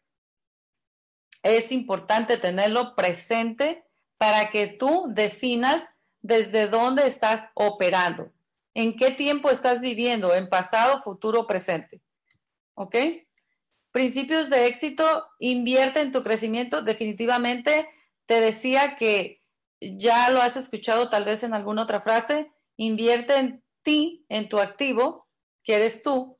es 1.42 1.72
importante 1.72 2.36
tenerlo 2.36 2.94
presente 2.94 3.84
para 4.18 4.50
que 4.50 4.66
tú 4.66 5.06
definas 5.08 5.82
desde 6.20 6.68
dónde 6.68 7.06
estás 7.06 7.48
operando, 7.54 8.32
en 8.74 8.96
qué 8.96 9.10
tiempo 9.10 9.50
estás 9.50 9.80
viviendo, 9.80 10.34
en 10.34 10.48
pasado, 10.48 11.02
futuro, 11.02 11.46
presente. 11.46 12.00
¿Ok? 12.74 12.96
Principios 13.92 14.50
de 14.50 14.66
éxito, 14.66 15.26
invierte 15.38 16.00
en 16.00 16.12
tu 16.12 16.22
crecimiento 16.22 16.82
definitivamente 16.82 17.88
te 18.30 18.40
decía 18.40 18.94
que 18.94 19.42
ya 19.80 20.30
lo 20.30 20.40
has 20.40 20.56
escuchado 20.56 21.10
tal 21.10 21.24
vez 21.24 21.42
en 21.42 21.52
alguna 21.52 21.82
otra 21.82 22.00
frase, 22.00 22.52
invierte 22.76 23.36
en 23.36 23.64
ti, 23.82 24.24
en 24.28 24.48
tu 24.48 24.60
activo, 24.60 25.26
que 25.64 25.74
eres 25.74 26.00
tú. 26.00 26.38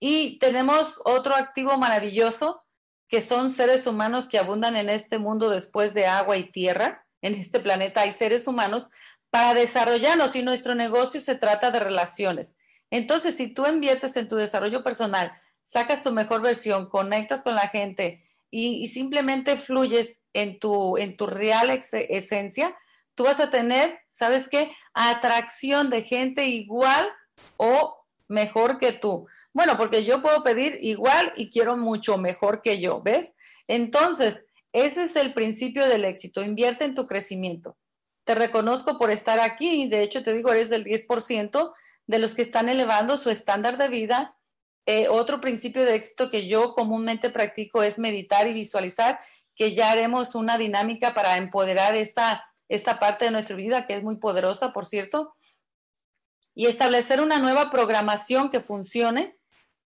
Y 0.00 0.40
tenemos 0.40 1.00
otro 1.04 1.36
activo 1.36 1.78
maravilloso, 1.78 2.64
que 3.08 3.20
son 3.20 3.50
seres 3.50 3.86
humanos 3.86 4.28
que 4.28 4.38
abundan 4.38 4.76
en 4.76 4.88
este 4.88 5.18
mundo 5.18 5.50
después 5.50 5.94
de 5.94 6.06
agua 6.06 6.36
y 6.36 6.44
tierra. 6.44 7.06
En 7.22 7.34
este 7.34 7.58
planeta 7.58 8.02
hay 8.02 8.12
seres 8.12 8.46
humanos 8.46 8.88
para 9.30 9.54
desarrollarnos 9.54 10.36
y 10.36 10.42
nuestro 10.42 10.74
negocio 10.74 11.20
se 11.20 11.34
trata 11.34 11.70
de 11.70 11.80
relaciones. 11.80 12.54
Entonces, 12.90 13.36
si 13.36 13.48
tú 13.48 13.66
inviertes 13.66 14.16
en 14.16 14.28
tu 14.28 14.36
desarrollo 14.36 14.82
personal, 14.82 15.32
sacas 15.62 16.02
tu 16.02 16.12
mejor 16.12 16.40
versión, 16.40 16.88
conectas 16.88 17.42
con 17.42 17.54
la 17.54 17.68
gente 17.68 18.24
y, 18.50 18.88
simplemente 18.88 19.56
fluyes 19.56 20.18
en 20.32 20.58
tu, 20.58 20.96
en 20.96 21.16
tu 21.16 21.26
real 21.26 21.68
esencia, 21.70 22.74
tú 23.14 23.24
vas 23.24 23.40
a 23.40 23.50
tener, 23.50 24.00
¿sabes 24.08 24.48
qué? 24.48 24.72
Atracción 24.94 25.90
de 25.90 26.02
gente 26.02 26.46
igual 26.46 27.10
o 27.56 27.98
mejor 28.28 28.78
que 28.78 28.92
tú. 28.92 29.26
Bueno, 29.58 29.76
porque 29.76 30.04
yo 30.04 30.22
puedo 30.22 30.44
pedir 30.44 30.78
igual 30.82 31.32
y 31.34 31.50
quiero 31.50 31.76
mucho 31.76 32.16
mejor 32.16 32.62
que 32.62 32.80
yo, 32.80 33.02
¿ves? 33.02 33.34
Entonces, 33.66 34.40
ese 34.72 35.02
es 35.02 35.16
el 35.16 35.34
principio 35.34 35.88
del 35.88 36.04
éxito. 36.04 36.44
Invierte 36.44 36.84
en 36.84 36.94
tu 36.94 37.08
crecimiento. 37.08 37.76
Te 38.22 38.36
reconozco 38.36 39.00
por 39.00 39.10
estar 39.10 39.40
aquí. 39.40 39.88
De 39.88 40.04
hecho, 40.04 40.22
te 40.22 40.32
digo, 40.32 40.52
eres 40.52 40.70
del 40.70 40.84
10% 40.84 41.74
de 42.06 42.18
los 42.20 42.36
que 42.36 42.42
están 42.42 42.68
elevando 42.68 43.16
su 43.16 43.30
estándar 43.30 43.78
de 43.78 43.88
vida. 43.88 44.36
Eh, 44.86 45.08
otro 45.08 45.40
principio 45.40 45.84
de 45.84 45.96
éxito 45.96 46.30
que 46.30 46.46
yo 46.46 46.74
comúnmente 46.74 47.28
practico 47.28 47.82
es 47.82 47.98
meditar 47.98 48.46
y 48.46 48.54
visualizar 48.54 49.18
que 49.56 49.74
ya 49.74 49.90
haremos 49.90 50.36
una 50.36 50.56
dinámica 50.56 51.14
para 51.14 51.36
empoderar 51.36 51.96
esta, 51.96 52.48
esta 52.68 53.00
parte 53.00 53.24
de 53.24 53.32
nuestra 53.32 53.56
vida, 53.56 53.88
que 53.88 53.96
es 53.96 54.04
muy 54.04 54.18
poderosa, 54.18 54.72
por 54.72 54.86
cierto, 54.86 55.34
y 56.54 56.66
establecer 56.66 57.20
una 57.20 57.40
nueva 57.40 57.70
programación 57.70 58.50
que 58.50 58.60
funcione 58.60 59.34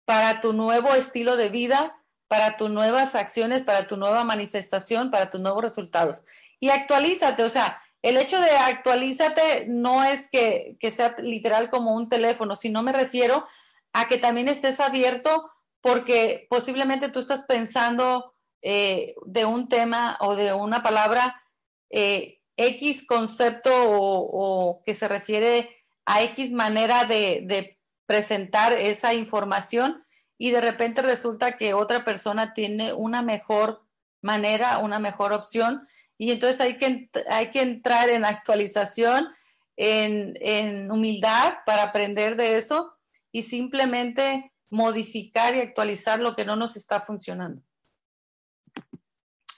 para 0.07 0.39
tu 0.39 0.53
nuevo 0.53 0.95
estilo 0.95 1.35
de 1.35 1.49
vida, 1.49 2.01
para 2.29 2.55
tus 2.55 2.69
nuevas 2.69 3.13
acciones, 3.13 3.63
para 3.63 3.87
tu 3.87 3.97
nueva 3.97 4.23
manifestación, 4.23 5.11
para 5.11 5.29
tus 5.29 5.41
nuevos 5.41 5.61
resultados. 5.61 6.21
Y 6.61 6.69
actualízate, 6.69 7.43
o 7.43 7.49
sea, 7.49 7.81
el 8.01 8.15
hecho 8.15 8.39
de 8.39 8.51
actualízate 8.51 9.65
no 9.67 10.05
es 10.05 10.29
que, 10.29 10.77
que 10.79 10.91
sea 10.91 11.13
literal 11.19 11.69
como 11.69 11.93
un 11.93 12.07
teléfono, 12.07 12.55
sino 12.55 12.83
me 12.83 12.93
refiero 12.93 13.45
a 13.91 14.07
que 14.07 14.17
también 14.17 14.47
estés 14.47 14.79
abierto 14.79 15.51
porque 15.81 16.47
posiblemente 16.49 17.09
tú 17.09 17.19
estás 17.19 17.43
pensando 17.43 18.33
eh, 18.61 19.13
de 19.25 19.43
un 19.43 19.67
tema 19.67 20.17
o 20.21 20.37
de 20.37 20.53
una 20.53 20.83
palabra 20.83 21.43
eh, 21.89 22.39
X 22.55 23.05
concepto 23.05 23.71
o, 23.73 24.81
que 24.85 24.93
se 24.93 25.09
refiere 25.09 25.83
a 26.05 26.23
X 26.23 26.53
manera 26.53 27.03
de, 27.03 27.76
presentar 28.07 28.73
esa 28.73 29.13
información 29.13 30.03
y 30.39 30.49
de 30.49 30.61
repente 30.61 31.03
resulta 31.03 31.57
que 31.57 31.75
otra 31.75 32.03
persona 32.03 32.53
tiene 32.55 32.93
una 32.93 33.21
mejor 33.21 33.83
manera, 34.21 34.79
una 34.79 34.97
mejor 34.97 35.33
opción 35.33 35.87
y 36.17 36.31
entonces 36.31 36.59
hay 36.59 36.77
que, 36.77 37.11
hay 37.29 37.51
que 37.51 37.61
entrar 37.61 38.09
en 38.09 38.25
actualización, 38.25 39.27
en, 39.75 40.33
en 40.41 40.89
humildad 40.91 41.57
para 41.65 41.83
aprender 41.83 42.35
de 42.35 42.57
eso 42.57 42.95
y 43.31 43.43
simplemente 43.43 44.51
modificar 44.69 45.55
y 45.55 45.59
actualizar 45.59 46.19
lo 46.19 46.35
que 46.35 46.45
no 46.45 46.55
nos 46.55 46.75
está 46.75 47.01
funcionando. 47.01 47.61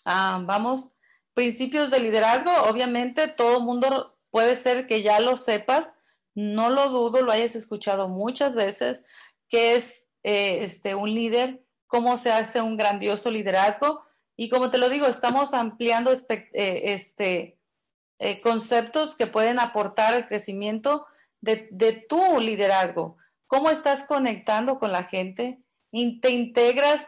Ah, 0.04 0.42
vamos, 0.44 0.90
principios 1.34 1.92
de 1.92 2.00
liderazgo, 2.00 2.52
obviamente 2.64 3.28
todo 3.28 3.62
mundo 3.62 4.18
puede 4.32 4.58
ser 4.58 4.88
que 4.88 5.02
ya 5.02 5.20
lo 5.20 5.38
sepas, 5.38 5.94
no 6.36 6.70
lo 6.70 6.90
dudo, 6.90 7.22
lo 7.22 7.32
hayas 7.32 7.56
escuchado 7.56 8.08
muchas 8.08 8.56
veces, 8.56 9.04
qué 9.48 9.76
es 9.76 10.08
eh, 10.24 10.64
este, 10.64 10.96
un 10.96 11.14
líder, 11.14 11.64
cómo 11.88 12.18
se 12.18 12.32
hace 12.32 12.62
un 12.62 12.78
grandioso 12.78 13.32
liderazgo. 13.32 14.04
Y 14.36 14.50
como 14.50 14.70
te 14.70 14.78
lo 14.78 14.90
digo, 14.90 15.08
estamos 15.08 15.54
ampliando 15.54 16.12
eh, 16.12 16.82
este, 16.86 17.58
eh, 18.20 18.42
conceptos 18.42 19.16
que 19.16 19.28
pueden 19.28 19.60
aportar 19.60 20.14
al 20.14 20.28
crecimiento 20.28 21.06
de, 21.42 22.06
tu 22.08 22.40
liderazgo. 22.40 23.18
¿Cómo 23.48 23.70
estás 23.70 24.04
conectando 24.04 24.78
con 24.80 24.92
la 24.92 25.06
gente? 25.06 25.60
¿Te 25.92 26.30
integras 26.30 27.08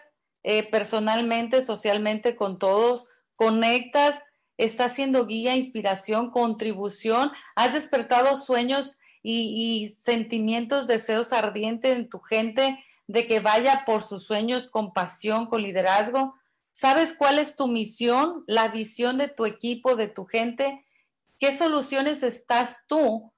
personalmente, 0.71 1.61
socialmente 1.61 2.35
con 2.35 2.57
todos? 2.57 3.05
¿Conectas? 3.35 4.23
¿Estás 4.57 4.95
siendo 4.95 5.27
guía, 5.27 5.55
inspiración, 5.55 6.31
contribución? 6.31 7.31
¿Has 7.55 7.73
despertado 7.73 8.35
sueños 8.37 8.97
y, 9.23 9.97
sentimientos, 10.03 10.87
deseos 10.87 11.33
ardientes 11.33 11.95
en 11.95 12.09
tu 12.09 12.19
gente 12.19 12.83
de 13.07 13.27
que 13.27 13.39
vaya 13.39 13.83
por 13.85 14.03
sus 14.03 14.25
sueños 14.25 14.67
con 14.67 14.93
pasión, 14.93 15.47
con 15.47 15.61
liderazgo. 15.61 16.35
¿Sabes 16.71 17.13
cuál 17.13 17.39
es 17.39 17.55
tu 17.55 17.67
misión, 17.67 18.43
la 18.47 18.69
visión 18.69 19.17
de 19.17 19.27
tu 19.27 19.45
equipo, 19.45 19.95
de 19.95 20.07
tu 20.07 20.25
gente? 20.25 20.85
¿Qué 21.39 21.57
soluciones 21.57 22.23
estás 22.23 22.79
tú 22.87 23.33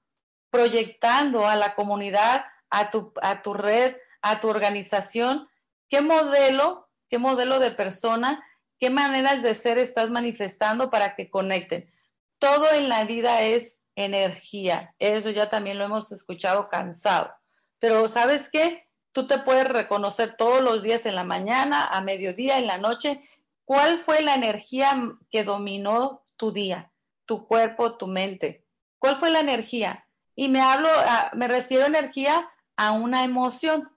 proyectando 0.50 1.48
a 1.48 1.56
la 1.56 1.74
comunidad, 1.76 2.46
a 2.70 2.92
tu, 2.92 3.14
a 3.22 3.42
tu 3.42 3.54
red, 3.54 3.96
a 4.22 4.40
tu 4.40 4.50
organización? 4.50 5.50
¿Qué 5.90 6.02
modelo, 6.02 6.90
qué 7.10 7.18
modelo 7.18 7.60
de 7.60 7.72
persona, 7.72 8.44
qué 8.80 8.90
maneras 8.90 9.42
de 9.42 9.56
ser 9.56 9.78
estás 9.78 10.12
manifestando 10.12 10.90
para 10.90 11.16
que 11.16 11.30
conecten? 11.30 11.92
Todo 12.38 12.72
en 12.74 12.90
la 12.90 13.06
vida 13.06 13.42
es 13.42 13.78
energía. 13.96 14.96
Eso 15.00 15.30
ya 15.30 15.50
también 15.50 15.78
lo 15.78 15.86
hemos 15.86 16.12
escuchado 16.12 16.70
cansado. 16.70 17.34
Pero 17.80 18.08
¿sabes 18.08 18.50
qué? 18.50 18.88
Tú 19.12 19.28
te 19.28 19.40
puedes 19.40 19.68
reconocer 19.68 20.36
todos 20.36 20.62
los 20.62 20.82
días 20.82 21.06
en 21.06 21.16
la 21.16 21.24
mañana, 21.24 21.86
a 21.88 22.02
mediodía, 22.02 22.58
en 22.58 22.68
la 22.68 22.78
noche, 22.78 23.22
cuál 23.66 24.00
fue 24.00 24.22
la 24.22 24.36
energía 24.36 24.96
que 25.30 25.44
dominó 25.44 26.24
tu 26.36 26.52
día, 26.52 26.92
tu 27.26 27.48
cuerpo, 27.48 27.98
tu 27.98 28.08
mente. 28.08 28.66
¿Cuál 28.98 29.18
fue 29.18 29.30
la 29.30 29.42
energía? 29.42 30.08
Y 30.36 30.50
me 30.50 30.62
hablo, 30.62 30.90
me 31.34 31.48
refiero 31.48 31.84
a 31.84 31.88
energía 31.88 32.50
a 32.76 32.92
una 32.92 33.24
emoción. 33.24 33.92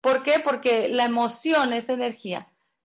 ¿Por 0.00 0.22
qué? 0.22 0.40
Porque 0.40 0.88
la 0.88 1.04
emoción 1.04 1.72
es 1.72 1.88
energía. 1.88 2.52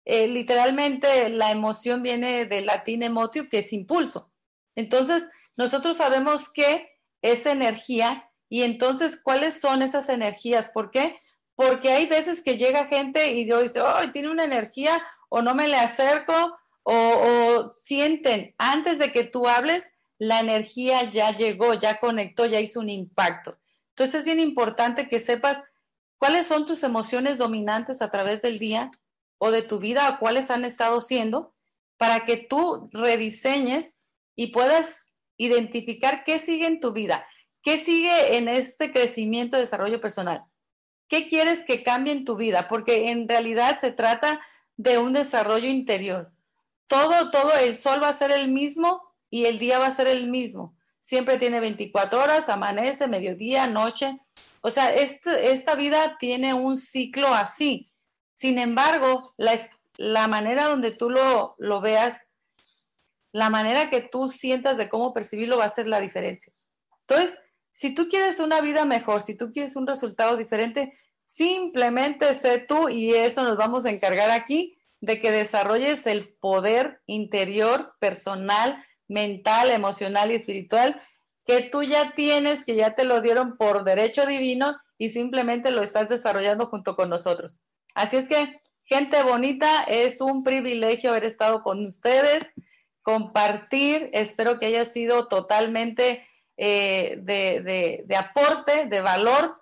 Eh, 0.06 0.28
literalmente 0.28 1.30
la 1.30 1.52
emoción 1.52 2.02
viene 2.02 2.46
del 2.46 2.66
latín 2.66 3.04
emotio, 3.04 3.50
que 3.50 3.60
es 3.60 3.74
impulso. 3.74 4.32
Entonces, 4.76 5.28
nosotros 5.58 5.98
sabemos 5.98 6.50
que 6.50 6.89
es 7.22 7.46
energía 7.46 8.30
y 8.48 8.63
entonces, 8.63 9.20
¿cuáles 9.22 9.60
son 9.60 9.82
esas 9.82 10.08
energías? 10.08 10.70
¿Por 10.70 10.91
qué? 10.91 11.20
Porque 11.56 11.91
hay 11.91 12.06
veces 12.06 12.41
que 12.43 12.58
llega 12.58 12.86
gente 12.86 13.32
y 13.32 13.43
dice, 13.46 13.82
oh, 13.82 14.12
tiene 14.13 14.30
una 14.30 14.46
energía 14.46 15.04
o 15.30 15.41
no 15.41 15.56
me 15.56 15.67
le 15.67 15.76
acerco 15.76 16.58
o, 16.84 16.93
o 16.93 17.70
sienten 17.84 18.56
antes 18.58 19.00
de 19.00 19.12
que 19.12 19.24
tú 19.24 19.48
hables, 19.50 19.89
la 20.20 20.39
energía 20.39 21.10
ya 21.10 21.36
llegó, 21.36 21.74
ya 21.74 22.00
conectó, 22.00 22.46
ya 22.46 22.60
hizo 22.60 22.80
un 22.80 22.89
impacto. 22.89 23.58
Entonces 23.89 24.20
es 24.20 24.26
bien 24.26 24.39
importante 24.39 25.10
que 25.10 25.20
sepas 25.20 25.62
cuáles 26.17 26.48
son 26.48 26.65
tus 26.65 26.84
emociones 26.84 27.38
dominantes 27.38 28.02
a 28.02 28.12
través 28.12 28.41
del 28.41 28.60
día 28.60 28.91
o 29.38 29.52
de 29.52 29.63
tu 29.63 29.80
vida 29.80 30.10
o 30.10 30.20
cuáles 30.20 30.50
han 30.50 30.65
estado 30.65 31.02
siendo 31.02 31.54
para 31.98 32.26
que 32.26 32.38
tú 32.38 32.89
rediseñes 32.93 33.96
y 34.36 34.48
puedas 34.48 35.07
identificar 35.38 36.23
qué 36.23 36.39
sigue 36.39 36.67
en 36.67 36.80
tu 36.80 36.91
vida, 36.91 37.26
qué 37.62 37.78
sigue 37.78 38.38
en 38.38 38.47
este 38.47 38.91
crecimiento, 38.91 39.58
desarrollo 39.58 40.02
personal. 40.02 40.43
¿Qué 41.08 41.28
quieres 41.28 41.63
que 41.63 41.84
cambie 41.84 42.13
en 42.13 42.26
tu 42.26 42.36
vida? 42.36 42.67
Porque 42.67 43.10
en 43.10 43.28
realidad 43.28 43.80
se 43.80 43.91
trata 43.91 44.41
de 44.76 44.97
un 44.97 45.13
desarrollo 45.13 45.67
interior. 45.67 46.32
Todo, 46.88 47.32
todo, 47.32 47.54
el 47.58 47.78
sol 47.78 48.02
va 48.02 48.10
a 48.10 48.13
ser 48.13 48.32
el 48.32 48.50
mismo 48.50 49.02
y 49.30 49.45
el 49.45 49.60
día 49.60 49.80
va 49.80 49.88
a 49.88 49.95
ser 49.95 50.08
el 50.08 50.28
mismo. 50.28 50.76
Siempre 51.02 51.38
tiene 51.38 51.62
24 51.62 52.21
horas, 52.21 52.50
amanece, 52.50 53.08
mediodía, 53.08 53.67
noche. 53.67 54.19
O 54.62 54.69
sea, 54.69 54.93
este, 54.93 55.52
esta 55.52 55.76
vida 55.76 56.17
tiene 56.19 56.54
un 56.54 56.78
ciclo 56.78 57.34
así. 57.34 57.89
Sin 58.36 58.60
embargo, 58.60 59.34
la, 59.38 59.58
la 59.95 60.28
manera 60.28 60.65
donde 60.65 60.91
tú 60.91 61.10
lo, 61.10 61.56
lo 61.58 61.80
veas 61.80 62.27
la 63.32 63.50
manera 63.50 63.90
que 63.90 64.02
tú 64.02 64.30
sientas 64.30 64.78
de 64.78 64.90
cómo 64.90 65.13
percibirlo 65.13 65.58
va 65.58 65.66
a 65.66 65.70
ser 65.70 65.88
la 65.88 66.00
diferencia. 66.00 66.54
Entonces, 67.08 67.38
si 67.74 67.94
tú 67.94 68.08
quieres 68.10 68.40
una 68.40 68.62
vida 68.62 68.86
mejor, 68.86 69.22
si 69.22 69.36
tú 69.36 69.52
quieres 69.52 69.76
un 69.76 69.86
resultado 69.86 70.36
diferente, 70.38 70.94
simplemente 71.26 72.34
sé 72.34 72.60
tú 72.60 72.90
y 72.90 73.13
eso 73.13 73.44
nos 73.44 73.58
vamos 73.58 73.86
a 73.86 73.90
encargar 73.90 74.32
aquí 74.32 74.78
de 75.00 75.20
que 75.20 75.32
desarrolles 75.32 76.08
el 76.08 76.30
poder 76.40 77.02
interior, 77.06 77.94
personal, 78.00 78.84
mental, 79.08 79.70
emocional 79.70 80.32
y 80.32 80.36
espiritual 80.36 81.02
que 81.46 81.62
tú 81.62 81.82
ya 81.84 82.12
tienes, 82.12 82.66
que 82.66 82.76
ya 82.76 82.94
te 82.94 83.06
lo 83.06 83.22
dieron 83.22 83.58
por 83.58 83.84
derecho 83.84 84.26
divino 84.26 84.76
y 84.98 85.10
simplemente 85.10 85.72
lo 85.72 85.82
estás 85.82 86.10
desarrollando 86.10 86.66
junto 86.66 86.96
con 86.96 87.10
nosotros. 87.10 87.62
Así 87.96 88.18
es 88.18 88.28
que, 88.28 88.60
gente 88.84 89.24
bonita, 89.24 89.84
es 89.84 90.20
un 90.20 90.44
privilegio 90.44 91.12
haber 91.12 91.24
estado 91.24 91.63
con 91.63 91.86
ustedes 91.86 92.44
compartir. 93.08 94.10
Espero 94.12 94.60
que 94.60 94.65
haya 94.65 94.84
sido 94.84 95.30
totalmente 95.30 96.28
eh, 96.58 97.17
de, 97.22 98.17
aporte, 98.17 98.86
de 98.88 99.00
valor. 99.00 99.62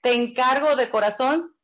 Te 0.00 0.12
encargo 0.12 0.76
de 0.76 0.88
corazón 0.88 1.56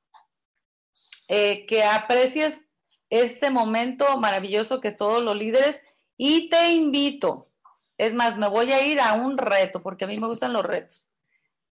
eh, 1.28 1.66
que 1.66 1.84
aprecies 1.84 2.62
este 3.10 3.50
momento 3.50 4.18
maravilloso 4.18 4.80
que 4.80 4.90
todos 4.90 5.22
los 5.22 5.36
líderes 5.36 5.80
y 6.16 6.48
te 6.48 6.72
invito. 6.72 7.48
Es 7.96 8.12
más, 8.12 8.36
me 8.36 8.48
voy 8.48 8.72
a 8.72 8.84
ir 8.84 9.00
a 9.00 9.12
un 9.12 9.38
reto 9.38 9.84
porque 9.84 10.06
a 10.06 10.08
mí 10.08 10.18
me 10.18 10.26
gustan 10.26 10.52
los 10.52 10.64
retos. 10.64 11.08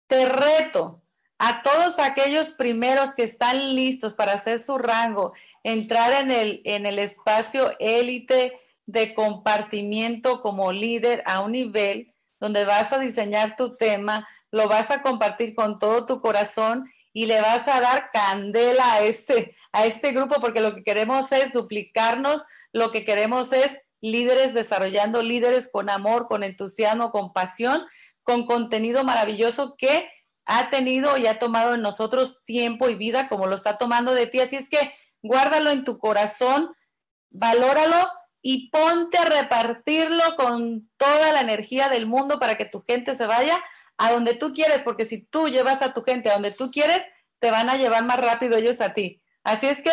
Te 0.07 0.29
reto 0.29 1.03
a 1.39 1.61
todos 1.61 1.99
aquellos 1.99 2.51
primeros 2.51 3.13
que 3.13 3.23
están 3.23 3.75
listos 3.75 4.13
para 4.13 4.31
hacer 4.31 4.59
su 4.59 4.77
rango, 4.77 5.33
entrar 5.61 6.13
en 6.13 6.31
el, 6.31 6.61
en 6.63 6.85
el 6.85 6.99
espacio 6.99 7.77
élite 7.79 8.61
de 8.85 9.13
compartimiento 9.13 10.41
como 10.41 10.71
líder 10.71 11.23
a 11.25 11.41
un 11.41 11.53
nivel 11.53 12.13
donde 12.39 12.65
vas 12.65 12.91
a 12.93 12.99
diseñar 12.99 13.55
tu 13.55 13.75
tema, 13.77 14.27
lo 14.51 14.67
vas 14.67 14.91
a 14.91 15.01
compartir 15.01 15.55
con 15.55 15.79
todo 15.79 16.05
tu 16.05 16.21
corazón 16.21 16.91
y 17.13 17.25
le 17.25 17.41
vas 17.41 17.67
a 17.67 17.79
dar 17.79 18.11
candela 18.11 18.93
a 18.93 19.01
este, 19.01 19.55
a 19.71 19.85
este 19.85 20.11
grupo 20.11 20.35
porque 20.41 20.61
lo 20.61 20.75
que 20.75 20.83
queremos 20.83 21.31
es 21.31 21.51
duplicarnos, 21.51 22.41
lo 22.73 22.91
que 22.91 23.05
queremos 23.05 23.53
es 23.53 23.79
líderes 24.01 24.53
desarrollando 24.53 25.23
líderes 25.23 25.69
con 25.71 25.89
amor, 25.89 26.27
con 26.27 26.43
entusiasmo, 26.43 27.11
con 27.11 27.33
pasión, 27.33 27.85
con 28.21 28.45
contenido 28.45 29.03
maravilloso 29.03 29.75
que 29.77 30.09
ha 30.45 30.69
tenido 30.69 31.17
y 31.17 31.27
ha 31.27 31.39
tomado 31.39 31.73
en 31.73 31.81
nosotros 31.81 32.43
tiempo 32.45 32.89
y 32.89 32.95
vida 32.95 33.27
como 33.27 33.47
lo 33.47 33.55
está 33.55 33.77
tomando 33.77 34.13
de 34.13 34.27
ti. 34.27 34.41
Así 34.41 34.57
es 34.57 34.69
que 34.69 34.93
guárdalo 35.23 35.71
en 35.71 35.83
tu 35.83 35.97
corazón, 35.97 36.75
valóralo 37.31 38.09
y 38.47 38.69
ponte 38.69 39.17
a 39.17 39.25
repartirlo 39.25 40.35
con 40.37 40.87
toda 40.97 41.33
la 41.33 41.41
energía 41.41 41.89
del 41.89 42.05
mundo 42.05 42.37
para 42.37 42.57
que 42.57 42.65
tu 42.65 42.83
gente 42.83 43.15
se 43.15 43.25
vaya 43.25 43.59
a 43.97 44.11
donde 44.11 44.35
tú 44.35 44.53
quieres, 44.53 44.83
porque 44.83 45.05
si 45.05 45.17
tú 45.17 45.49
llevas 45.49 45.81
a 45.81 45.95
tu 45.95 46.03
gente 46.03 46.29
a 46.29 46.33
donde 46.33 46.51
tú 46.51 46.69
quieres, 46.69 47.01
te 47.39 47.49
van 47.49 47.69
a 47.71 47.77
llevar 47.77 48.05
más 48.05 48.19
rápido 48.19 48.55
ellos 48.55 48.81
a 48.81 48.93
ti. 48.93 49.19
Así 49.43 49.65
es 49.65 49.81
que 49.81 49.89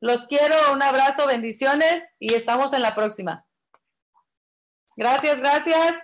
los 0.00 0.26
quiero, 0.26 0.54
un 0.74 0.82
abrazo, 0.82 1.26
bendiciones 1.26 2.04
y 2.18 2.34
estamos 2.34 2.74
en 2.74 2.82
la 2.82 2.94
próxima. 2.94 3.46
Gracias, 4.96 5.38
gracias. 5.38 5.94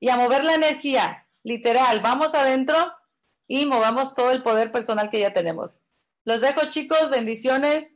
Y 0.00 0.08
a 0.08 0.16
mover 0.16 0.44
la 0.44 0.54
energía, 0.54 1.28
literal, 1.42 2.00
vamos 2.00 2.34
adentro 2.34 2.94
y 3.46 3.66
movamos 3.66 4.14
todo 4.14 4.30
el 4.30 4.42
poder 4.42 4.72
personal 4.72 5.10
que 5.10 5.20
ya 5.20 5.34
tenemos. 5.34 5.80
Los 6.24 6.40
dejo 6.40 6.70
chicos, 6.70 7.10
bendiciones 7.10 7.92